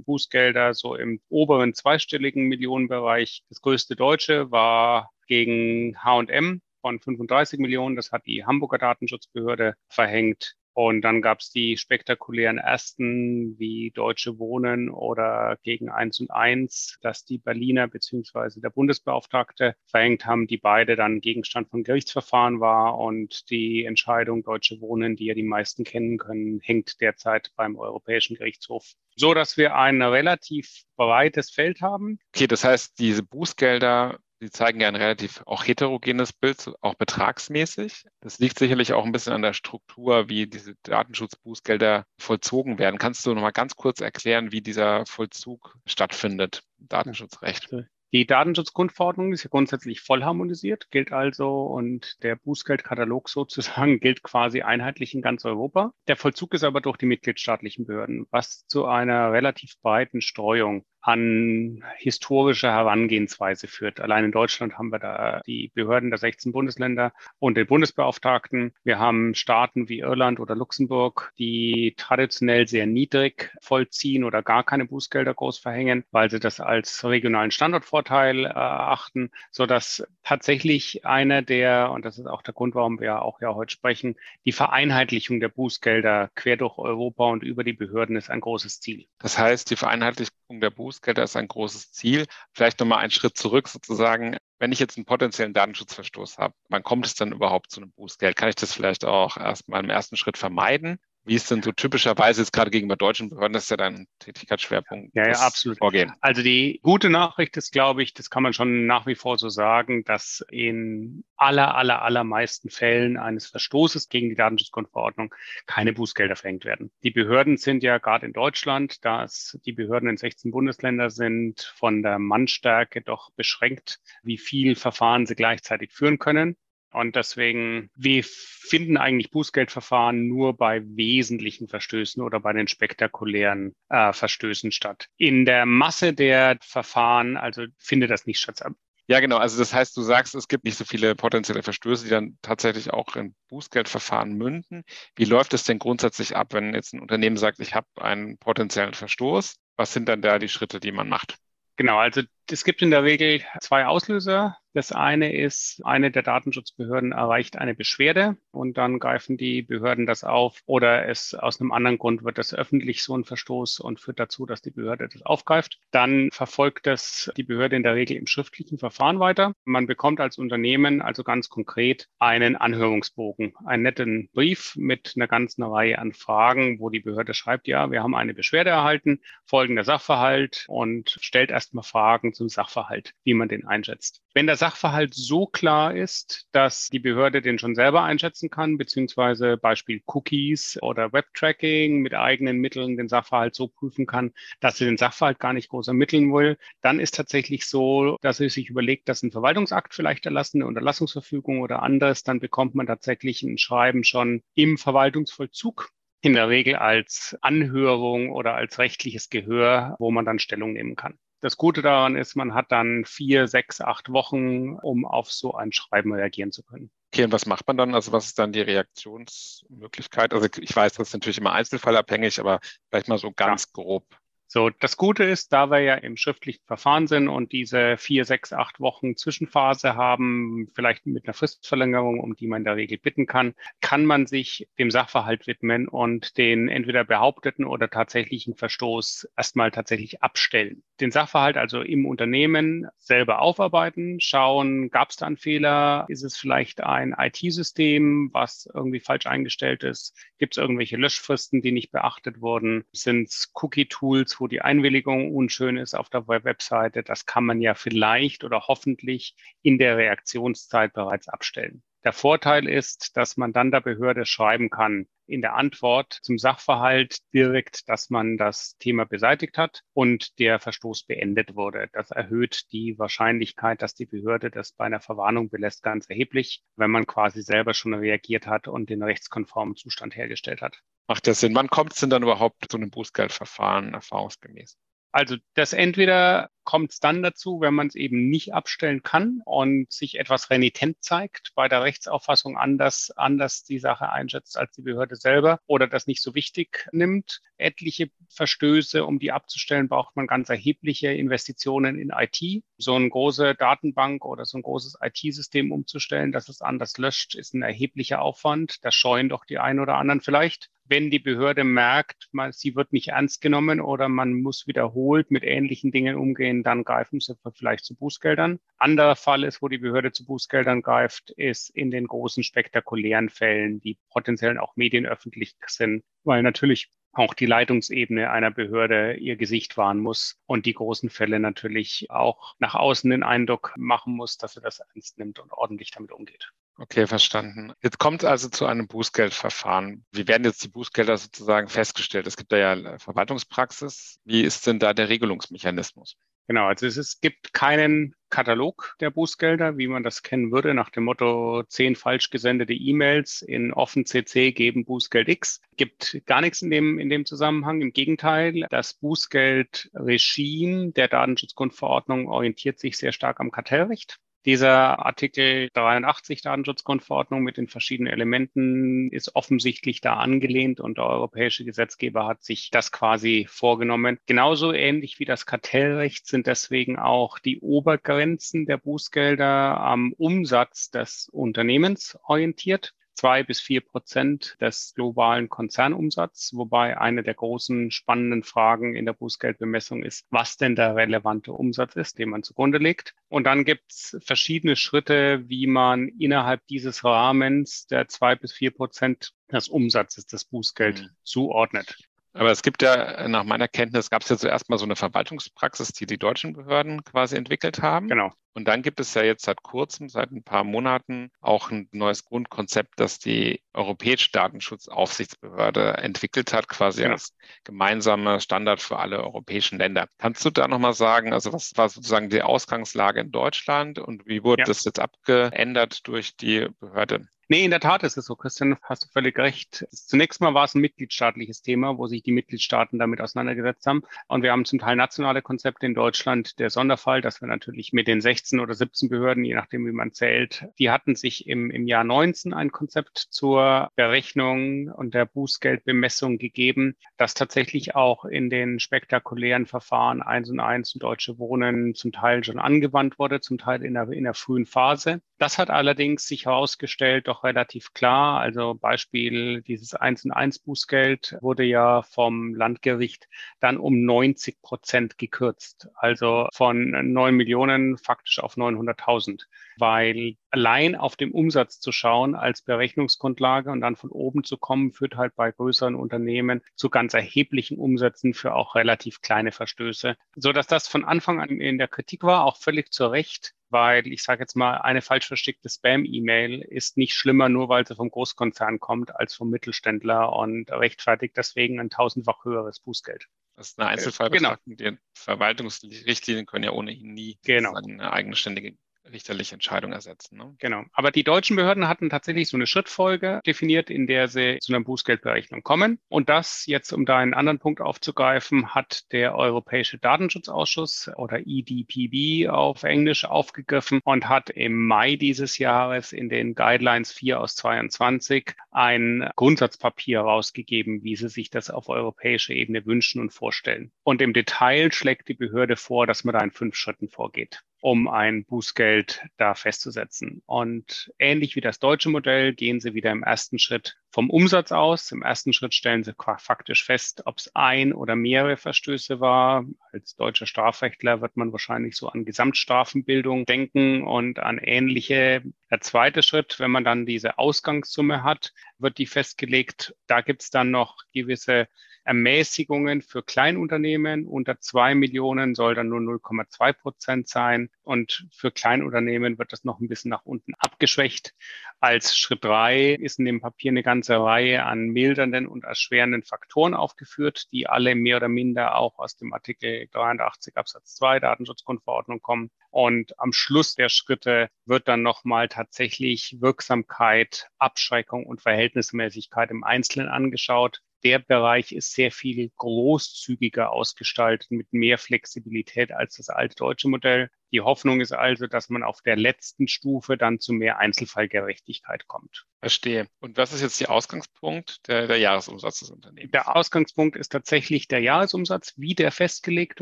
Bußgelder 0.05 0.73
so 0.73 0.95
im 0.95 1.21
oberen 1.29 1.73
zweistelligen 1.73 2.47
Millionenbereich. 2.47 3.43
Das 3.49 3.61
größte 3.61 3.95
deutsche 3.95 4.51
war 4.51 5.11
gegen 5.27 5.95
H&M 6.03 6.61
von 6.81 6.99
35 6.99 7.59
Millionen. 7.59 7.95
Das 7.95 8.11
hat 8.11 8.25
die 8.25 8.45
Hamburger 8.45 8.77
Datenschutzbehörde 8.77 9.75
verhängt. 9.87 10.55
Und 10.73 11.01
dann 11.01 11.21
gab 11.21 11.39
es 11.39 11.51
die 11.51 11.77
spektakulären 11.77 12.57
ersten 12.57 13.57
wie 13.59 13.91
Deutsche 13.91 14.39
Wohnen 14.39 14.89
oder 14.89 15.57
gegen 15.63 15.89
eins 15.89 16.19
und 16.19 16.31
eins, 16.31 16.97
dass 17.01 17.25
die 17.25 17.37
Berliner 17.37 17.87
beziehungsweise 17.87 18.59
der 18.59 18.71
Bundesbeauftragte 18.71 19.75
verhängt 19.85 20.25
haben, 20.25 20.47
die 20.47 20.57
beide 20.57 20.95
dann 20.95 21.21
Gegenstand 21.21 21.69
von 21.69 21.83
Gerichtsverfahren 21.83 22.59
war. 22.59 22.97
Und 22.97 23.49
die 23.51 23.85
Entscheidung 23.85 24.43
Deutsche 24.43 24.81
Wohnen, 24.81 25.15
die 25.15 25.25
ja 25.25 25.35
die 25.35 25.43
meisten 25.43 25.83
kennen 25.83 26.17
können, 26.17 26.59
hängt 26.61 26.99
derzeit 27.01 27.51
beim 27.55 27.75
Europäischen 27.75 28.35
Gerichtshof. 28.35 28.93
So 29.15 29.35
dass 29.35 29.57
wir 29.57 29.75
ein 29.75 30.01
relativ 30.01 30.83
breites 30.95 31.51
Feld 31.51 31.81
haben. 31.81 32.17
Okay, 32.35 32.47
das 32.47 32.63
heißt, 32.63 32.97
diese 32.97 33.21
Bußgelder 33.21 34.17
Sie 34.43 34.49
zeigen 34.49 34.81
ja 34.81 34.89
ein 34.89 34.97
relativ 34.97 35.41
auch 35.45 35.65
heterogenes 35.65 36.33
Bild, 36.33 36.69
auch 36.81 36.95
betragsmäßig. 36.95 38.03
Das 38.19 38.39
liegt 38.39 38.59
sicherlich 38.59 38.91
auch 38.91 39.05
ein 39.05 39.13
bisschen 39.13 39.31
an 39.31 39.41
der 39.41 39.53
Struktur, 39.53 40.27
wie 40.27 40.47
diese 40.47 40.75
Datenschutzbußgelder 40.83 42.05
vollzogen 42.19 42.77
werden. 42.77 42.97
Kannst 42.97 43.25
du 43.25 43.33
noch 43.33 43.41
mal 43.41 43.51
ganz 43.51 43.77
kurz 43.77 44.01
erklären, 44.01 44.51
wie 44.51 44.59
dieser 44.59 45.05
Vollzug 45.05 45.77
stattfindet? 45.85 46.63
Datenschutzrecht. 46.77 47.69
Die 48.11 48.27
Datenschutzgrundverordnung 48.27 49.31
ist 49.31 49.43
ja 49.43 49.49
grundsätzlich 49.49 50.01
voll 50.01 50.25
harmonisiert, 50.25 50.91
gilt 50.91 51.13
also 51.13 51.63
und 51.63 52.21
der 52.21 52.35
Bußgeldkatalog 52.35 53.29
sozusagen 53.29 53.99
gilt 54.01 54.23
quasi 54.23 54.61
einheitlich 54.61 55.15
in 55.15 55.21
ganz 55.21 55.45
Europa. 55.45 55.93
Der 56.09 56.17
Vollzug 56.17 56.53
ist 56.53 56.65
aber 56.65 56.81
durch 56.81 56.97
die 56.97 57.05
mitgliedstaatlichen 57.05 57.85
Behörden, 57.85 58.27
was 58.29 58.67
zu 58.67 58.87
einer 58.87 59.31
relativ 59.31 59.79
breiten 59.81 60.19
Streuung 60.19 60.83
an 61.03 61.83
historischer 61.97 62.71
Herangehensweise 62.71 63.67
führt. 63.67 63.99
Allein 63.99 64.23
in 64.23 64.31
Deutschland 64.31 64.77
haben 64.77 64.89
wir 64.89 64.99
da 64.99 65.41
die 65.45 65.69
Behörden 65.75 66.09
der 66.09 66.17
16 66.17 66.53
Bundesländer 66.53 67.11
und 67.39 67.57
den 67.57 67.67
Bundesbeauftragten. 67.67 68.73
Wir 68.85 68.99
haben 68.99 69.35
Staaten 69.35 69.89
wie 69.89 69.99
Irland 69.99 70.39
oder 70.39 70.55
Luxemburg, 70.55 71.33
die 71.37 71.93
traditionell 71.97 72.69
sehr 72.69 72.85
niedrig 72.85 73.53
vollziehen 73.61 74.23
oder 74.23 74.41
gar 74.41 74.63
keine 74.63 74.85
Bußgelder 74.85 75.33
groß 75.33 75.59
verhängen, 75.59 76.05
weil 76.11 76.31
sie 76.31 76.39
das 76.39 76.61
als 76.61 77.03
regionalen 77.03 77.51
Standortvorteil 77.51 78.45
erachten, 78.45 79.29
so 79.51 79.65
dass 79.65 80.07
tatsächlich 80.23 81.05
einer 81.05 81.41
der, 81.41 81.91
und 81.91 82.05
das 82.05 82.17
ist 82.17 82.27
auch 82.27 82.41
der 82.43 82.53
Grund, 82.53 82.75
warum 82.75 83.01
wir 83.01 83.23
auch 83.23 83.41
ja 83.41 83.53
heute 83.53 83.73
sprechen, 83.73 84.15
die 84.45 84.53
Vereinheitlichung 84.53 85.41
der 85.41 85.49
Bußgelder 85.49 86.31
quer 86.35 86.55
durch 86.55 86.77
Europa 86.77 87.25
und 87.25 87.43
über 87.43 87.65
die 87.65 87.73
Behörden 87.73 88.15
ist 88.15 88.29
ein 88.29 88.39
großes 88.39 88.79
Ziel. 88.79 89.05
Das 89.19 89.37
heißt, 89.37 89.69
die 89.69 89.75
Vereinheitlichung 89.75 90.31
der 90.61 90.69
Bußgelder 90.69 90.92
Bußgelder 90.93 91.23
ist 91.23 91.35
ein 91.35 91.47
großes 91.47 91.91
Ziel. 91.91 92.27
Vielleicht 92.53 92.79
nochmal 92.79 92.99
einen 92.99 93.09
Schritt 93.11 93.35
zurück 93.35 93.67
sozusagen. 93.67 94.37
Wenn 94.59 94.71
ich 94.71 94.79
jetzt 94.79 94.95
einen 94.95 95.05
potenziellen 95.05 95.53
Datenschutzverstoß 95.53 96.37
habe, 96.37 96.53
wann 96.69 96.83
kommt 96.83 97.05
es 97.07 97.15
dann 97.15 97.31
überhaupt 97.31 97.71
zu 97.71 97.81
einem 97.81 97.91
Bußgeld? 97.93 98.35
Kann 98.35 98.49
ich 98.49 98.55
das 98.55 98.73
vielleicht 98.73 99.03
auch 99.03 99.37
erstmal 99.37 99.83
im 99.83 99.89
ersten 99.89 100.17
Schritt 100.17 100.37
vermeiden? 100.37 100.99
Wie 101.25 101.35
ist 101.35 101.49
denn 101.49 101.61
so 101.61 101.71
typischerweise 101.71 102.41
jetzt 102.41 102.51
gerade 102.51 102.69
gegenüber 102.69 102.97
deutschen 102.97 103.29
Behörden, 103.29 103.53
das 103.53 103.63
ist 103.63 103.69
ja 103.69 103.77
dein 103.77 104.07
Tätigkeitsschwerpunkt. 104.19 105.15
Ja, 105.15 105.27
ja, 105.27 105.39
absolut. 105.39 105.77
Vorgehen. 105.77 106.11
Also 106.19 106.43
die 106.43 106.81
gute 106.83 107.09
Nachricht 107.09 107.55
ist, 107.55 107.71
glaube 107.71 108.03
ich, 108.03 108.13
das 108.13 108.29
kann 108.29 108.43
man 108.43 108.51
schon 108.51 108.85
nach 108.85 109.05
wie 109.05 109.15
vor 109.15 109.37
so 109.37 109.47
sagen, 109.47 110.03
dass 110.03 110.45
in 110.49 111.23
aller, 111.37 111.75
aller, 111.75 112.01
allermeisten 112.01 112.69
Fällen 112.69 113.17
eines 113.17 113.47
Verstoßes 113.47 114.09
gegen 114.09 114.29
die 114.29 114.35
Datenschutzgrundverordnung 114.35 115.33
keine 115.65 115.93
Bußgelder 115.93 116.35
verhängt 116.35 116.65
werden. 116.65 116.91
Die 117.03 117.11
Behörden 117.11 117.55
sind 117.57 117.83
ja 117.83 117.99
gerade 117.99 118.25
in 118.25 118.33
Deutschland, 118.33 119.05
da 119.05 119.23
es 119.23 119.57
die 119.65 119.73
Behörden 119.73 120.09
in 120.09 120.17
16 120.17 120.51
Bundesländer 120.51 121.09
sind, 121.09 121.61
von 121.75 122.03
der 122.03 122.19
Mannstärke 122.19 123.01
doch 123.01 123.31
beschränkt, 123.31 124.01
wie 124.23 124.37
viel 124.37 124.75
Verfahren 124.75 125.25
sie 125.25 125.35
gleichzeitig 125.35 125.93
führen 125.93 126.19
können. 126.19 126.57
Und 126.93 127.15
deswegen, 127.15 127.89
wir 127.95 128.23
finden 128.23 128.97
eigentlich 128.97 129.31
Bußgeldverfahren 129.31 130.27
nur 130.27 130.55
bei 130.55 130.81
wesentlichen 130.85 131.67
Verstößen 131.67 132.21
oder 132.21 132.39
bei 132.39 132.53
den 132.53 132.67
spektakulären 132.67 133.73
äh, 133.89 134.13
Verstößen 134.13 134.71
statt. 134.71 135.07
In 135.17 135.45
der 135.45 135.65
Masse 135.65 136.13
der 136.13 136.57
Verfahren, 136.61 137.37
also 137.37 137.65
findet 137.77 138.11
das 138.11 138.25
nicht 138.25 138.39
statt. 138.39 138.63
Ja, 139.07 139.19
genau. 139.19 139.37
Also 139.37 139.59
das 139.59 139.73
heißt, 139.73 139.97
du 139.97 140.01
sagst, 140.01 140.33
es 140.33 140.47
gibt 140.47 140.63
nicht 140.63 140.77
so 140.77 140.85
viele 140.85 141.13
potenzielle 141.13 141.61
Verstöße, 141.61 142.05
die 142.05 142.09
dann 142.09 142.37
tatsächlich 142.41 142.91
auch 142.91 143.15
in 143.17 143.35
Bußgeldverfahren 143.49 144.33
münden. 144.33 144.83
Wie 145.15 145.25
läuft 145.25 145.53
es 145.53 145.65
denn 145.65 145.77
grundsätzlich 145.77 146.37
ab, 146.37 146.53
wenn 146.53 146.73
jetzt 146.73 146.93
ein 146.93 147.01
Unternehmen 147.01 147.35
sagt, 147.35 147.59
ich 147.59 147.75
habe 147.75 147.87
einen 147.97 148.37
potenziellen 148.37 148.93
Verstoß? 148.93 149.57
Was 149.75 149.91
sind 149.91 150.07
dann 150.07 150.21
da 150.21 150.39
die 150.39 150.47
Schritte, 150.47 150.79
die 150.79 150.93
man 150.93 151.09
macht? 151.09 151.35
Genau, 151.75 151.97
also 151.97 152.21
Es 152.51 152.63
gibt 152.63 152.81
in 152.81 152.91
der 152.91 153.03
Regel 153.03 153.41
zwei 153.61 153.85
Auslöser. 153.85 154.57
Das 154.75 154.91
eine 154.91 155.31
ist, 155.31 155.81
eine 155.83 156.09
der 156.09 156.23
Datenschutzbehörden 156.23 157.11
erreicht 157.11 157.57
eine 157.57 157.75
Beschwerde 157.75 158.37
und 158.49 158.75
dann 158.75 158.97
greifen 158.97 159.37
die 159.37 159.61
Behörden 159.61 160.07
das 160.07 160.23
auf 160.23 160.61
oder 160.65 161.07
es 161.07 161.35
aus 161.35 161.61
einem 161.61 161.71
anderen 161.71 161.99
Grund 161.99 162.23
wird 162.23 162.39
das 162.39 162.55
öffentlich 162.55 163.03
so 163.03 163.15
ein 163.15 163.23
Verstoß 163.23 163.79
und 163.79 163.99
führt 163.99 164.19
dazu, 164.19 164.47
dass 164.47 164.63
die 164.63 164.71
Behörde 164.71 165.07
das 165.07 165.21
aufgreift. 165.21 165.79
Dann 165.91 166.29
verfolgt 166.31 166.87
das 166.87 167.31
die 167.37 167.43
Behörde 167.43 167.75
in 167.75 167.83
der 167.83 167.93
Regel 167.93 168.17
im 168.17 168.25
schriftlichen 168.25 168.79
Verfahren 168.79 169.19
weiter. 169.19 169.53
Man 169.63 169.85
bekommt 169.85 170.19
als 170.19 170.39
Unternehmen 170.39 171.03
also 171.03 171.23
ganz 171.23 171.49
konkret 171.49 172.09
einen 172.17 172.55
Anhörungsbogen, 172.55 173.53
einen 173.65 173.83
netten 173.83 174.29
Brief 174.33 174.73
mit 174.75 175.13
einer 175.15 175.27
ganzen 175.27 175.61
Reihe 175.61 175.99
an 175.99 176.13
Fragen, 176.13 176.79
wo 176.79 176.89
die 176.89 176.99
Behörde 176.99 177.35
schreibt, 177.35 177.67
ja, 177.67 177.91
wir 177.91 178.01
haben 178.01 178.15
eine 178.15 178.33
Beschwerde 178.33 178.71
erhalten, 178.71 179.21
folgender 179.45 179.83
Sachverhalt 179.83 180.65
und 180.67 181.15
stellt 181.21 181.51
erstmal 181.51 181.83
Fragen 181.83 182.32
zum 182.33 182.49
Sachverhalt, 182.49 183.13
wie 183.23 183.33
man 183.33 183.49
den 183.49 183.65
einschätzt. 183.65 184.21
Wenn 184.33 184.47
der 184.47 184.55
Sachverhalt 184.55 185.13
so 185.13 185.45
klar 185.45 185.95
ist, 185.95 186.47
dass 186.51 186.89
die 186.89 186.99
Behörde 186.99 187.41
den 187.41 187.59
schon 187.59 187.75
selber 187.75 188.03
einschätzen 188.03 188.49
kann, 188.49 188.77
beziehungsweise 188.77 189.57
Beispiel 189.57 190.01
Cookies 190.05 190.77
oder 190.81 191.13
Webtracking 191.13 192.01
mit 192.01 192.13
eigenen 192.13 192.57
Mitteln 192.57 192.97
den 192.97 193.09
Sachverhalt 193.09 193.55
so 193.55 193.67
prüfen 193.67 194.05
kann, 194.05 194.31
dass 194.59 194.77
sie 194.77 194.85
den 194.85 194.97
Sachverhalt 194.97 195.39
gar 195.39 195.53
nicht 195.53 195.69
groß 195.69 195.87
ermitteln 195.87 196.33
will, 196.33 196.57
dann 196.81 196.99
ist 196.99 197.15
tatsächlich 197.15 197.67
so, 197.67 198.17
dass 198.21 198.37
sie 198.37 198.49
sich 198.49 198.69
überlegt, 198.69 199.07
dass 199.09 199.23
ein 199.23 199.31
Verwaltungsakt 199.31 199.93
vielleicht 199.93 200.25
erlassen, 200.25 200.57
eine 200.57 200.67
Unterlassungsverfügung 200.67 201.61
oder 201.61 201.83
anderes, 201.83 202.23
dann 202.23 202.39
bekommt 202.39 202.75
man 202.75 202.87
tatsächlich 202.87 203.43
ein 203.43 203.57
Schreiben 203.57 204.03
schon 204.03 204.41
im 204.55 204.77
Verwaltungsvollzug 204.77 205.91
in 206.23 206.33
der 206.33 206.47
Regel 206.47 206.77
als 206.77 207.37
Anhörung 207.41 208.31
oder 208.31 208.55
als 208.55 208.79
rechtliches 208.79 209.29
Gehör, 209.29 209.97
wo 209.99 210.09
man 210.09 210.23
dann 210.23 210.39
Stellung 210.39 210.71
nehmen 210.71 210.95
kann. 210.95 211.19
Das 211.43 211.57
Gute 211.57 211.81
daran 211.81 212.15
ist, 212.15 212.37
man 212.37 212.53
hat 212.53 212.71
dann 212.71 213.03
vier, 213.03 213.49
sechs, 213.49 213.81
acht 213.81 214.13
Wochen, 214.13 214.77
um 214.77 215.05
auf 215.05 215.29
so 215.29 215.53
ein 215.55 215.73
Schreiben 215.73 216.13
reagieren 216.13 216.53
zu 216.53 216.63
können. 216.63 216.89
Okay, 217.11 217.25
und 217.25 217.33
was 217.33 217.45
macht 217.45 217.67
man 217.67 217.75
dann? 217.75 217.93
Also 217.93 218.13
was 218.13 218.27
ist 218.27 218.39
dann 218.39 218.53
die 218.53 218.61
Reaktionsmöglichkeit? 218.61 220.33
Also 220.33 220.47
ich 220.57 220.73
weiß, 220.73 220.93
das 220.93 221.09
ist 221.09 221.13
natürlich 221.13 221.39
immer 221.39 221.51
einzelfallabhängig, 221.51 222.39
aber 222.39 222.61
vielleicht 222.89 223.09
mal 223.09 223.17
so 223.17 223.33
ganz 223.33 223.63
ja. 223.65 223.69
grob. 223.73 224.05
So, 224.53 224.69
das 224.69 224.97
Gute 224.97 225.23
ist, 225.23 225.51
da 225.51 225.71
wir 225.71 225.79
ja 225.79 225.95
im 225.95 226.15
schriftlichen 226.15 226.63
Verfahren 226.67 227.07
sind 227.07 227.27
und 227.27 227.53
diese 227.53 227.97
vier, 227.97 228.23
sechs, 228.23 228.53
acht 228.53 228.79
Wochen 228.79 229.15
Zwischenphase 229.15 229.95
haben, 229.95 230.67
vielleicht 230.75 231.07
mit 231.07 231.25
einer 231.25 231.33
Fristverlängerung, 231.33 232.19
um 232.19 232.35
die 232.35 232.45
man 232.45 232.59
in 232.59 232.65
der 232.65 232.75
Regel 232.75 232.99
bitten 232.99 233.25
kann, 233.25 233.55
kann 233.81 234.05
man 234.05 234.27
sich 234.27 234.67
dem 234.77 234.91
Sachverhalt 234.91 235.47
widmen 235.47 235.87
und 235.87 236.37
den 236.37 236.69
entweder 236.69 237.03
behaupteten 237.03 237.65
oder 237.65 237.89
tatsächlichen 237.89 238.53
Verstoß 238.53 239.27
erstmal 239.35 239.71
tatsächlich 239.71 240.21
abstellen. 240.21 240.83
Den 240.99 241.09
Sachverhalt 241.09 241.57
also 241.57 241.81
im 241.81 242.05
Unternehmen 242.05 242.85
selber 242.99 243.41
aufarbeiten, 243.41 244.19
schauen, 244.19 244.91
gab 244.91 245.09
es 245.09 245.15
da 245.15 245.25
einen 245.25 245.37
Fehler? 245.37 246.05
Ist 246.09 246.21
es 246.21 246.37
vielleicht 246.37 246.83
ein 246.83 247.15
IT-System, 247.17 248.29
was 248.33 248.69
irgendwie 248.71 248.99
falsch 248.99 249.25
eingestellt 249.25 249.81
ist? 249.81 250.15
Gibt 250.37 250.53
es 250.53 250.61
irgendwelche 250.61 250.97
Löschfristen, 250.97 251.63
die 251.63 251.71
nicht 251.71 251.91
beachtet 251.91 252.39
wurden? 252.39 252.85
Sind 252.91 253.29
es 253.29 253.51
Cookie-Tools, 253.55 254.39
wo 254.43 254.47
die 254.47 254.61
Einwilligung 254.61 255.33
unschön 255.33 255.77
ist 255.77 255.93
auf 255.93 256.09
der 256.09 256.27
Webseite, 256.27 257.01
das 257.01 257.25
kann 257.25 257.45
man 257.45 257.61
ja 257.61 257.75
vielleicht 257.75 258.43
oder 258.43 258.67
hoffentlich 258.67 259.37
in 259.61 259.77
der 259.77 259.95
Reaktionszeit 259.95 260.91
bereits 260.91 261.29
abstellen. 261.29 261.81
Der 262.03 262.11
Vorteil 262.11 262.67
ist, 262.67 263.15
dass 263.15 263.37
man 263.37 263.53
dann 263.53 263.71
der 263.71 263.79
Behörde 263.79 264.25
schreiben 264.25 264.69
kann, 264.69 265.07
in 265.25 265.41
der 265.41 265.55
Antwort 265.55 266.19
zum 266.21 266.37
Sachverhalt 266.37 267.19
direkt, 267.33 267.87
dass 267.87 268.09
man 268.09 268.35
das 268.35 268.75
Thema 268.77 269.05
beseitigt 269.05 269.57
hat 269.57 269.83
und 269.93 270.37
der 270.37 270.59
Verstoß 270.59 271.03
beendet 271.05 271.55
wurde. 271.55 271.87
Das 271.93 272.11
erhöht 272.11 272.71
die 272.73 272.99
Wahrscheinlichkeit, 272.99 273.81
dass 273.81 273.93
die 273.93 274.05
Behörde 274.05 274.51
das 274.51 274.73
bei 274.73 274.83
einer 274.83 274.99
Verwarnung 274.99 275.49
belässt, 275.49 275.81
ganz 275.81 276.09
erheblich, 276.09 276.61
wenn 276.75 276.91
man 276.91 277.07
quasi 277.07 277.41
selber 277.41 277.73
schon 277.73 277.93
reagiert 277.93 278.47
hat 278.47 278.67
und 278.67 278.89
den 278.89 279.01
rechtskonformen 279.01 279.77
Zustand 279.77 280.17
hergestellt 280.17 280.61
hat. 280.61 280.81
Macht 281.07 281.25
das 281.27 281.39
Sinn? 281.39 281.55
Wann 281.55 281.69
kommt 281.69 281.93
es 281.93 281.99
denn 281.99 282.09
dann 282.09 282.23
überhaupt 282.23 282.69
zu 282.69 282.75
einem 282.75 282.89
Bußgeldverfahren 282.89 283.93
erfahrungsgemäß? 283.93 284.77
Also 285.13 285.37
das 285.53 285.71
entweder 285.71 286.49
kommt 286.63 286.91
es 286.91 286.99
dann 286.99 287.23
dazu, 287.23 287.61
wenn 287.61 287.73
man 287.73 287.87
es 287.87 287.95
eben 287.95 288.29
nicht 288.29 288.53
abstellen 288.53 289.03
kann 289.03 289.41
und 289.45 289.91
sich 289.91 290.19
etwas 290.19 290.49
renitent 290.49 291.03
zeigt, 291.03 291.51
bei 291.55 291.67
der 291.67 291.83
Rechtsauffassung 291.83 292.57
anders, 292.57 293.11
anders 293.15 293.63
die 293.63 293.79
Sache 293.79 294.09
einschätzt 294.09 294.57
als 294.57 294.71
die 294.73 294.81
Behörde 294.81 295.15
selber 295.15 295.59
oder 295.67 295.87
das 295.87 296.07
nicht 296.07 296.21
so 296.21 296.35
wichtig 296.35 296.87
nimmt. 296.91 297.41
Etliche 297.57 298.09
Verstöße, 298.29 299.05
um 299.05 299.19
die 299.19 299.31
abzustellen, 299.31 299.89
braucht 299.89 300.15
man 300.15 300.27
ganz 300.27 300.49
erhebliche 300.49 301.09
Investitionen 301.09 301.99
in 301.99 302.11
IT. 302.11 302.63
So 302.77 302.95
eine 302.95 303.09
große 303.09 303.55
Datenbank 303.55 304.25
oder 304.25 304.45
so 304.45 304.57
ein 304.57 304.63
großes 304.63 304.97
IT-System 305.01 305.71
umzustellen, 305.71 306.31
dass 306.31 306.49
es 306.49 306.61
anders 306.61 306.97
löscht, 306.97 307.35
ist 307.35 307.53
ein 307.53 307.61
erheblicher 307.61 308.21
Aufwand. 308.21 308.83
Das 308.83 308.95
scheuen 308.95 309.29
doch 309.29 309.45
die 309.45 309.59
einen 309.59 309.79
oder 309.79 309.95
anderen 309.95 310.21
vielleicht 310.21 310.69
wenn 310.85 311.09
die 311.09 311.19
Behörde 311.19 311.63
merkt, 311.63 312.27
man, 312.31 312.51
sie 312.51 312.75
wird 312.75 312.93
nicht 312.93 313.09
ernst 313.09 313.41
genommen 313.41 313.79
oder 313.79 314.09
man 314.09 314.33
muss 314.33 314.67
wiederholt 314.67 315.31
mit 315.31 315.43
ähnlichen 315.43 315.91
Dingen 315.91 316.15
umgehen, 316.15 316.63
dann 316.63 316.83
greifen 316.83 317.19
sie 317.19 317.35
vielleicht 317.55 317.85
zu 317.85 317.95
Bußgeldern. 317.95 318.59
Anderer 318.77 319.15
Fall 319.15 319.43
ist, 319.43 319.61
wo 319.61 319.69
die 319.69 319.77
Behörde 319.77 320.11
zu 320.11 320.25
Bußgeldern 320.25 320.81
greift, 320.81 321.31
ist 321.31 321.69
in 321.69 321.91
den 321.91 322.07
großen 322.07 322.43
spektakulären 322.43 323.29
Fällen, 323.29 323.79
die 323.79 323.97
potenziell 324.09 324.57
auch 324.57 324.75
medienöffentlich 324.75 325.55
sind, 325.67 326.03
weil 326.23 326.43
natürlich 326.43 326.89
auch 327.13 327.33
die 327.33 327.45
Leitungsebene 327.45 328.29
einer 328.31 328.51
Behörde 328.51 329.13
ihr 329.13 329.35
Gesicht 329.35 329.77
wahren 329.77 329.99
muss 329.99 330.37
und 330.45 330.65
die 330.65 330.73
großen 330.73 331.09
Fälle 331.09 331.39
natürlich 331.39 332.07
auch 332.09 332.55
nach 332.59 332.75
außen 332.75 333.09
den 333.09 333.23
Eindruck 333.23 333.73
machen 333.77 334.15
muss, 334.15 334.37
dass 334.37 334.53
sie 334.53 334.61
das 334.61 334.79
ernst 334.79 335.17
nimmt 335.19 335.39
und 335.39 335.51
ordentlich 335.51 335.91
damit 335.91 336.11
umgeht. 336.11 336.51
Okay, 336.77 337.05
verstanden. 337.05 337.71
Jetzt 337.83 337.99
kommt 337.99 338.25
also 338.25 338.49
zu 338.49 338.65
einem 338.65 338.87
Bußgeldverfahren. 338.87 340.05
Wie 340.11 340.27
werden 340.27 340.43
jetzt 340.43 340.63
die 340.63 340.69
Bußgelder 340.69 341.17
sozusagen 341.17 341.67
festgestellt? 341.67 342.25
Es 342.25 342.35
gibt 342.35 342.51
da 342.51 342.57
ja 342.57 342.97
Verwaltungspraxis. 342.97 344.19
Wie 344.25 344.41
ist 344.41 344.65
denn 344.65 344.79
da 344.79 344.93
der 344.93 345.09
Regelungsmechanismus? 345.09 346.17
Genau, 346.47 346.65
also 346.65 346.85
es, 346.85 346.97
ist, 346.97 347.21
gibt 347.21 347.53
keinen 347.53 348.15
Katalog 348.29 348.95
der 348.99 349.11
Bußgelder, 349.11 349.77
wie 349.77 349.87
man 349.87 350.03
das 350.03 350.23
kennen 350.23 350.51
würde, 350.51 350.73
nach 350.73 350.89
dem 350.89 351.05
Motto 351.05 351.63
zehn 351.63 351.95
falsch 351.95 352.31
gesendete 352.31 352.73
E-Mails 352.73 353.41
in 353.41 353.71
offen 353.71 354.05
CC 354.05 354.51
geben 354.51 354.83
Bußgeld 354.83 355.29
X. 355.29 355.61
Gibt 355.77 356.21
gar 356.25 356.41
nichts 356.41 356.61
in 356.61 356.69
dem, 356.69 356.99
in 356.99 357.09
dem 357.09 357.25
Zusammenhang. 357.25 357.81
Im 357.81 357.93
Gegenteil, 357.93 358.67
das 358.69 358.93
Bußgeldregime 358.95 360.91
der 360.91 361.07
Datenschutzgrundverordnung 361.07 362.27
orientiert 362.27 362.77
sich 362.77 362.97
sehr 362.97 363.13
stark 363.13 363.39
am 363.39 363.51
Kartellrecht. 363.51 364.19
Dieser 364.45 365.05
Artikel 365.05 365.69
83 365.73 366.41
Datenschutzgrundverordnung 366.41 367.43
mit 367.43 367.55
den 367.55 367.69
verschiedenen 367.69 368.11
Elementen 368.11 369.09
ist 369.09 369.37
offensichtlich 369.37 370.01
da 370.01 370.17
angelehnt 370.17 370.81
und 370.81 370.97
der 370.97 371.05
europäische 371.05 371.63
Gesetzgeber 371.63 372.27
hat 372.27 372.43
sich 372.43 372.69
das 372.69 372.91
quasi 372.91 373.45
vorgenommen. 373.49 374.19
Genauso 374.25 374.73
ähnlich 374.73 375.17
wie 375.19 375.25
das 375.25 375.45
Kartellrecht 375.45 376.27
sind 376.27 376.47
deswegen 376.47 376.99
auch 376.99 377.39
die 377.39 377.61
Obergrenzen 377.61 378.65
der 378.65 378.77
Bußgelder 378.77 379.79
am 379.79 380.11
Umsatz 380.17 380.91
des 380.91 381.29
Unternehmens 381.31 382.19
orientiert 382.23 382.93
zwei 383.15 383.43
bis 383.43 383.59
vier 383.59 383.81
Prozent 383.81 384.55
des 384.59 384.93
globalen 384.95 385.49
Konzernumsatzes, 385.49 386.51
wobei 386.55 386.97
eine 386.99 387.23
der 387.23 387.33
großen 387.33 387.91
spannenden 387.91 388.43
Fragen 388.43 388.95
in 388.95 389.05
der 389.05 389.13
Bußgeldbemessung 389.13 390.03
ist, 390.03 390.25
was 390.29 390.57
denn 390.57 390.75
der 390.75 390.95
relevante 390.95 391.53
Umsatz 391.53 391.95
ist, 391.95 392.19
den 392.19 392.29
man 392.29 392.43
zugrunde 392.43 392.77
legt. 392.77 393.13
Und 393.29 393.45
dann 393.45 393.65
gibt 393.65 393.91
es 393.91 394.17
verschiedene 394.23 394.75
Schritte, 394.75 395.43
wie 395.47 395.67
man 395.67 396.07
innerhalb 396.19 396.65
dieses 396.67 397.03
Rahmens 397.03 397.87
der 397.87 398.07
zwei 398.07 398.35
bis 398.35 398.53
vier 398.53 398.71
Prozent 398.71 399.33
des 399.51 399.67
Umsatzes 399.67 400.25
des 400.25 400.45
Bußgeld 400.45 401.01
mhm. 401.01 401.09
zuordnet. 401.23 401.97
Aber 402.33 402.49
es 402.49 402.63
gibt 402.63 402.81
ja, 402.81 403.27
nach 403.27 403.43
meiner 403.43 403.67
Kenntnis, 403.67 404.09
gab 404.09 404.23
es 404.23 404.29
ja 404.29 404.37
zuerst 404.37 404.69
mal 404.69 404.79
so 404.79 404.85
eine 404.85 404.95
Verwaltungspraxis, 404.95 405.93
die 405.93 406.07
die 406.07 406.17
deutschen 406.17 406.53
Behörden 406.53 407.03
quasi 407.03 407.35
entwickelt 407.35 407.81
haben. 407.81 408.07
Genau. 408.07 408.33
Und 408.53 408.65
dann 408.65 408.81
gibt 408.81 408.99
es 408.99 409.13
ja 409.13 409.23
jetzt 409.23 409.45
seit 409.45 409.63
kurzem, 409.63 410.09
seit 410.09 410.31
ein 410.31 410.43
paar 410.43 410.63
Monaten, 410.63 411.31
auch 411.41 411.71
ein 411.71 411.89
neues 411.91 412.25
Grundkonzept, 412.25 412.93
das 412.97 413.19
die 413.19 413.61
Europäische 413.73 414.31
Datenschutzaufsichtsbehörde 414.31 415.97
entwickelt 415.97 416.53
hat, 416.53 416.67
quasi 416.67 417.01
genau. 417.01 417.13
als 417.13 417.33
gemeinsamer 417.63 418.39
Standard 418.39 418.81
für 418.81 418.99
alle 418.99 419.23
europäischen 419.23 419.79
Länder. 419.79 420.07
Kannst 420.17 420.45
du 420.45 420.51
da 420.51 420.67
nochmal 420.67 420.93
sagen, 420.93 421.33
also 421.33 421.51
was 421.51 421.71
war 421.75 421.89
sozusagen 421.89 422.29
die 422.29 422.43
Ausgangslage 422.43 423.21
in 423.21 423.31
Deutschland 423.31 423.99
und 423.99 424.27
wie 424.27 424.43
wurde 424.43 424.61
ja. 424.61 424.67
das 424.67 424.83
jetzt 424.83 424.99
abgeändert 424.99 426.07
durch 426.07 426.35
die 426.37 426.67
Behörde? 426.79 427.27
Nee, 427.49 427.65
in 427.65 427.71
der 427.71 427.81
Tat 427.81 428.03
ist 428.03 428.17
es 428.17 428.25
so, 428.25 428.35
Christian, 428.35 428.77
hast 428.81 429.03
du 429.03 429.07
völlig 429.09 429.37
recht. 429.37 429.85
Zunächst 429.91 430.39
mal 430.39 430.53
war 430.53 430.63
es 430.63 430.75
ein 430.75 430.81
mitgliedstaatliches 430.81 431.61
Thema, 431.61 431.97
wo 431.97 432.07
sich 432.07 432.23
die 432.23 432.31
Mitgliedstaaten 432.31 432.97
damit 432.97 433.19
auseinandergesetzt 433.19 433.85
haben. 433.85 434.01
Und 434.27 434.43
wir 434.43 434.51
haben 434.51 434.63
zum 434.63 434.79
Teil 434.79 434.95
nationale 434.95 435.41
Konzepte 435.41 435.85
in 435.85 435.93
Deutschland. 435.93 436.57
Der 436.57 436.69
Sonderfall, 436.69 437.21
dass 437.21 437.41
wir 437.41 437.47
natürlich 437.47 437.91
mit 437.91 438.07
den 438.07 438.21
16 438.21 438.42
16 438.43 438.59
oder 438.59 438.73
17 438.73 439.09
Behörden, 439.09 439.45
je 439.45 439.55
nachdem, 439.55 439.87
wie 439.87 439.93
man 439.93 440.11
zählt, 440.11 440.65
die 440.77 440.91
hatten 440.91 441.15
sich 441.15 441.47
im, 441.47 441.71
im 441.71 441.87
Jahr 441.87 442.03
19 442.03 442.53
ein 442.53 442.71
Konzept 442.73 443.17
zur 443.17 443.89
Berechnung 443.95 444.89
und 444.89 445.13
der 445.13 445.25
Bußgeldbemessung 445.25 446.37
gegeben, 446.37 446.95
das 447.15 447.35
tatsächlich 447.35 447.95
auch 447.95 448.25
in 448.25 448.49
den 448.49 448.79
spektakulären 448.79 449.65
Verfahren 449.65 450.21
1 450.21 450.49
und 450.49 450.59
1 450.59 450.95
und 450.95 451.03
Deutsche 451.03 451.39
Wohnen 451.39 451.95
zum 451.95 452.11
Teil 452.11 452.43
schon 452.43 452.59
angewandt 452.59 453.17
wurde, 453.17 453.39
zum 453.39 453.57
Teil 453.57 453.81
in 453.83 453.93
der, 453.93 454.09
in 454.09 454.25
der 454.25 454.33
frühen 454.33 454.65
Phase. 454.65 455.21
Das 455.37 455.57
hat 455.57 455.69
allerdings 455.69 456.27
sich 456.27 456.45
herausgestellt, 456.45 457.27
doch 457.27 457.43
relativ 457.43 457.93
klar. 457.93 458.41
Also 458.41 458.75
Beispiel 458.75 459.61
dieses 459.61 459.93
1 459.93 460.25
und 460.25 460.31
1 460.31 460.59
Bußgeld 460.59 461.37
wurde 461.41 461.63
ja 461.63 462.01
vom 462.01 462.55
Landgericht 462.55 463.29
dann 463.61 463.77
um 463.77 464.03
90 464.03 464.61
Prozent 464.61 465.17
gekürzt. 465.17 465.87
Also 465.95 466.47
von 466.53 467.13
9 467.13 467.35
Millionen 467.35 467.97
faktisch 467.97 468.32
auf 468.39 468.55
900.000, 468.55 469.43
weil 469.77 470.35
allein 470.49 470.95
auf 470.95 471.15
dem 471.15 471.31
Umsatz 471.31 471.79
zu 471.79 471.91
schauen 471.91 472.35
als 472.35 472.61
Berechnungsgrundlage 472.61 473.71
und 473.71 473.81
dann 473.81 473.95
von 473.95 474.09
oben 474.09 474.43
zu 474.43 474.57
kommen, 474.57 474.91
führt 474.91 475.15
halt 475.15 475.35
bei 475.35 475.51
größeren 475.51 475.95
Unternehmen 475.95 476.61
zu 476.75 476.89
ganz 476.89 477.13
erheblichen 477.13 477.77
Umsätzen 477.77 478.33
für 478.33 478.55
auch 478.55 478.75
relativ 478.75 479.21
kleine 479.21 479.51
Verstöße, 479.51 480.15
so 480.35 480.51
dass 480.51 480.67
das 480.67 480.87
von 480.87 481.03
Anfang 481.03 481.39
an 481.39 481.49
in 481.49 481.77
der 481.77 481.87
Kritik 481.87 482.23
war, 482.23 482.45
auch 482.45 482.57
völlig 482.57 482.91
zu 482.91 483.07
Recht 483.07 483.53
weil 483.73 484.07
ich 484.07 484.23
sage 484.23 484.41
jetzt 484.41 484.55
mal, 484.55 484.77
eine 484.77 485.01
falsch 485.01 485.27
verstickte 485.27 485.67
Spam-E-Mail 485.67 486.61
ist 486.61 486.95
nicht 486.95 487.15
schlimmer, 487.15 487.49
nur 487.49 487.67
weil 487.67 487.85
sie 487.85 487.95
vom 487.95 488.09
Großkonzern 488.09 488.79
kommt, 488.79 489.13
als 489.15 489.33
vom 489.33 489.49
Mittelständler 489.49 490.31
und 490.31 490.71
rechtfertigt 490.71 491.35
deswegen 491.35 491.79
ein 491.79 491.89
tausendfach 491.89 492.45
höheres 492.45 492.79
Bußgeld. 492.79 493.27
Das 493.55 493.69
ist 493.69 493.79
eine 493.79 493.89
Einzelfallbetrachtung. 493.89 494.75
Genau. 494.75 494.91
Die 494.91 494.97
Verwaltungsrichtlinien 495.13 496.45
können 496.45 496.63
ja 496.63 496.71
ohnehin 496.71 497.13
nie 497.13 497.37
genau. 497.43 497.73
eine 497.73 498.11
eigenständige 498.11 498.77
richterliche 499.11 499.55
Entscheidung 499.55 499.91
ersetzen. 499.91 500.37
Ne? 500.37 500.55
Genau. 500.59 500.83
Aber 500.93 501.11
die 501.11 501.23
deutschen 501.23 501.55
Behörden 501.55 501.87
hatten 501.87 502.09
tatsächlich 502.09 502.49
so 502.49 502.57
eine 502.57 502.67
Schrittfolge 502.67 503.41
definiert, 503.45 503.89
in 503.89 504.07
der 504.07 504.27
sie 504.27 504.57
zu 504.61 504.73
einer 504.73 504.83
Bußgeldberechnung 504.83 505.63
kommen. 505.63 505.99
Und 506.07 506.29
das 506.29 506.65
jetzt, 506.65 506.91
um 506.93 507.05
da 507.05 507.17
einen 507.17 507.33
anderen 507.33 507.59
Punkt 507.59 507.81
aufzugreifen, 507.81 508.73
hat 508.73 509.11
der 509.11 509.35
Europäische 509.35 509.97
Datenschutzausschuss 509.97 511.11
oder 511.17 511.41
EDPB 511.45 512.49
auf 512.49 512.83
Englisch 512.83 513.25
aufgegriffen 513.25 513.99
und 514.03 514.29
hat 514.29 514.49
im 514.49 514.87
Mai 514.87 515.15
dieses 515.15 515.57
Jahres 515.57 516.13
in 516.13 516.29
den 516.29 516.55
Guidelines 516.55 517.11
4 517.11 517.39
aus 517.39 517.55
22 517.55 518.53
ein 518.71 519.29
Grundsatzpapier 519.35 520.21
rausgegeben, 520.21 521.03
wie 521.03 521.15
sie 521.15 521.29
sich 521.29 521.49
das 521.49 521.69
auf 521.69 521.89
europäischer 521.89 522.53
Ebene 522.53 522.85
wünschen 522.85 523.21
und 523.21 523.31
vorstellen. 523.31 523.91
Und 524.03 524.21
im 524.21 524.33
Detail 524.33 524.91
schlägt 524.91 525.27
die 525.27 525.33
Behörde 525.33 525.75
vor, 525.75 526.07
dass 526.07 526.23
man 526.23 526.33
da 526.33 526.41
in 526.41 526.51
fünf 526.51 526.75
Schritten 526.75 527.09
vorgeht 527.09 527.63
um 527.83 528.07
ein 528.07 528.45
Bußgeld 528.45 529.21
da 529.35 529.55
festzusetzen. 529.55 530.41
Und 530.45 531.11
ähnlich 531.19 531.57
wie 531.57 531.61
das 531.61 531.79
deutsche 531.79 532.07
Modell 532.07 532.53
gehen 532.53 532.79
sie 532.79 532.93
wieder 532.93 533.11
im 533.11 533.23
ersten 533.23 533.59
Schritt 533.59 533.97
vom 534.09 534.29
Umsatz 534.29 534.71
aus. 534.71 535.11
Im 535.11 535.21
ersten 535.21 535.51
Schritt 535.51 535.73
stellen 535.73 536.01
sie 536.01 536.13
faktisch 536.37 536.85
fest, 536.85 537.23
ob 537.25 537.39
es 537.39 537.53
ein 537.55 537.91
oder 537.91 538.15
mehrere 538.15 538.55
Verstöße 538.55 539.19
war. 539.19 539.65
Als 539.91 540.15
deutscher 540.15 540.45
Strafrechtler 540.45 541.19
wird 541.19 541.35
man 541.35 541.51
wahrscheinlich 541.51 541.97
so 541.97 542.07
an 542.07 542.23
Gesamtstrafenbildung 542.23 543.45
denken 543.45 544.03
und 544.03 544.39
an 544.39 544.59
ähnliche. 544.59 545.43
Der 545.69 545.81
zweite 545.81 546.23
Schritt, 546.23 546.61
wenn 546.61 546.71
man 546.71 546.85
dann 546.85 547.05
diese 547.05 547.37
Ausgangssumme 547.37 548.23
hat, 548.23 548.53
wird 548.77 548.97
die 548.97 549.07
festgelegt. 549.07 549.93
Da 550.07 550.21
gibt 550.21 550.43
es 550.43 550.49
dann 550.51 550.71
noch 550.71 550.99
gewisse 551.13 551.67
Ermäßigungen 552.03 553.01
für 553.01 553.23
Kleinunternehmen. 553.23 554.27
Unter 554.27 554.59
zwei 554.59 554.95
Millionen 554.95 555.55
soll 555.55 555.75
dann 555.75 555.89
nur 555.89 555.99
0,2 555.99 556.73
Prozent 556.73 557.27
sein. 557.27 557.69
Und 557.83 558.27
für 558.31 558.51
Kleinunternehmen 558.51 559.37
wird 559.37 559.53
das 559.53 559.63
noch 559.63 559.79
ein 559.79 559.87
bisschen 559.87 560.09
nach 560.09 560.25
unten 560.25 560.53
abgeschwächt. 560.55 561.33
Als 561.79 562.17
Schritt 562.17 562.43
drei 562.43 562.93
ist 562.93 563.19
in 563.19 563.25
dem 563.25 563.41
Papier 563.41 563.71
eine 563.71 563.83
ganze 563.83 564.17
Reihe 564.17 564.63
an 564.63 564.87
mildernden 564.87 565.47
und 565.47 565.65
erschwerenden 565.65 566.23
Faktoren 566.23 566.73
aufgeführt, 566.73 567.51
die 567.51 567.67
alle 567.67 567.95
mehr 567.95 568.17
oder 568.17 568.29
minder 568.29 568.77
auch 568.77 568.99
aus 568.99 569.15
dem 569.15 569.33
Artikel 569.33 569.87
83 569.91 570.55
Absatz 570.55 570.95
2 570.95 571.19
Datenschutzgrundverordnung 571.19 572.21
kommen. 572.21 572.51
Und 572.69 573.19
am 573.19 573.33
Schluss 573.33 573.75
der 573.75 573.89
Schritte 573.89 574.49
wird 574.65 574.87
dann 574.87 575.03
nochmal 575.03 575.47
tatsächlich 575.47 576.37
Wirksamkeit, 576.39 577.49
Abschreckung 577.57 578.25
und 578.25 578.41
Verhältnismäßigkeit 578.41 579.51
im 579.51 579.63
Einzelnen 579.63 580.07
angeschaut 580.07 580.81
der 581.03 581.19
Bereich 581.19 581.71
ist 581.71 581.93
sehr 581.93 582.11
viel 582.11 582.51
großzügiger 582.57 583.71
ausgestaltet 583.71 584.51
mit 584.51 584.71
mehr 584.73 584.97
Flexibilität 584.97 585.91
als 585.91 586.15
das 586.17 586.29
alte 586.29 586.55
deutsche 586.55 586.89
Modell. 586.89 587.29
Die 587.53 587.61
Hoffnung 587.61 588.01
ist 588.01 588.11
also, 588.11 588.47
dass 588.47 588.69
man 588.69 588.81
auf 588.81 589.01
der 589.03 589.15
letzten 589.15 589.67
Stufe 589.67 590.17
dann 590.17 590.39
zu 590.39 590.53
mehr 590.53 590.79
Einzelfallgerechtigkeit 590.79 592.07
kommt. 592.07 592.47
Verstehe. 592.63 593.09
Und 593.19 593.35
was 593.35 593.51
ist 593.51 593.61
jetzt 593.61 593.81
der 593.81 593.91
Ausgangspunkt, 593.91 594.87
der, 594.87 595.05
der 595.05 595.17
Jahresumsatz 595.17 595.79
des 595.79 595.91
Unternehmens? 595.91 596.31
Der 596.31 596.55
Ausgangspunkt 596.55 597.17
ist 597.17 597.29
tatsächlich 597.29 597.89
der 597.89 597.99
Jahresumsatz, 597.99 598.73
wie 598.77 598.95
der 598.95 599.11
festgelegt 599.11 599.81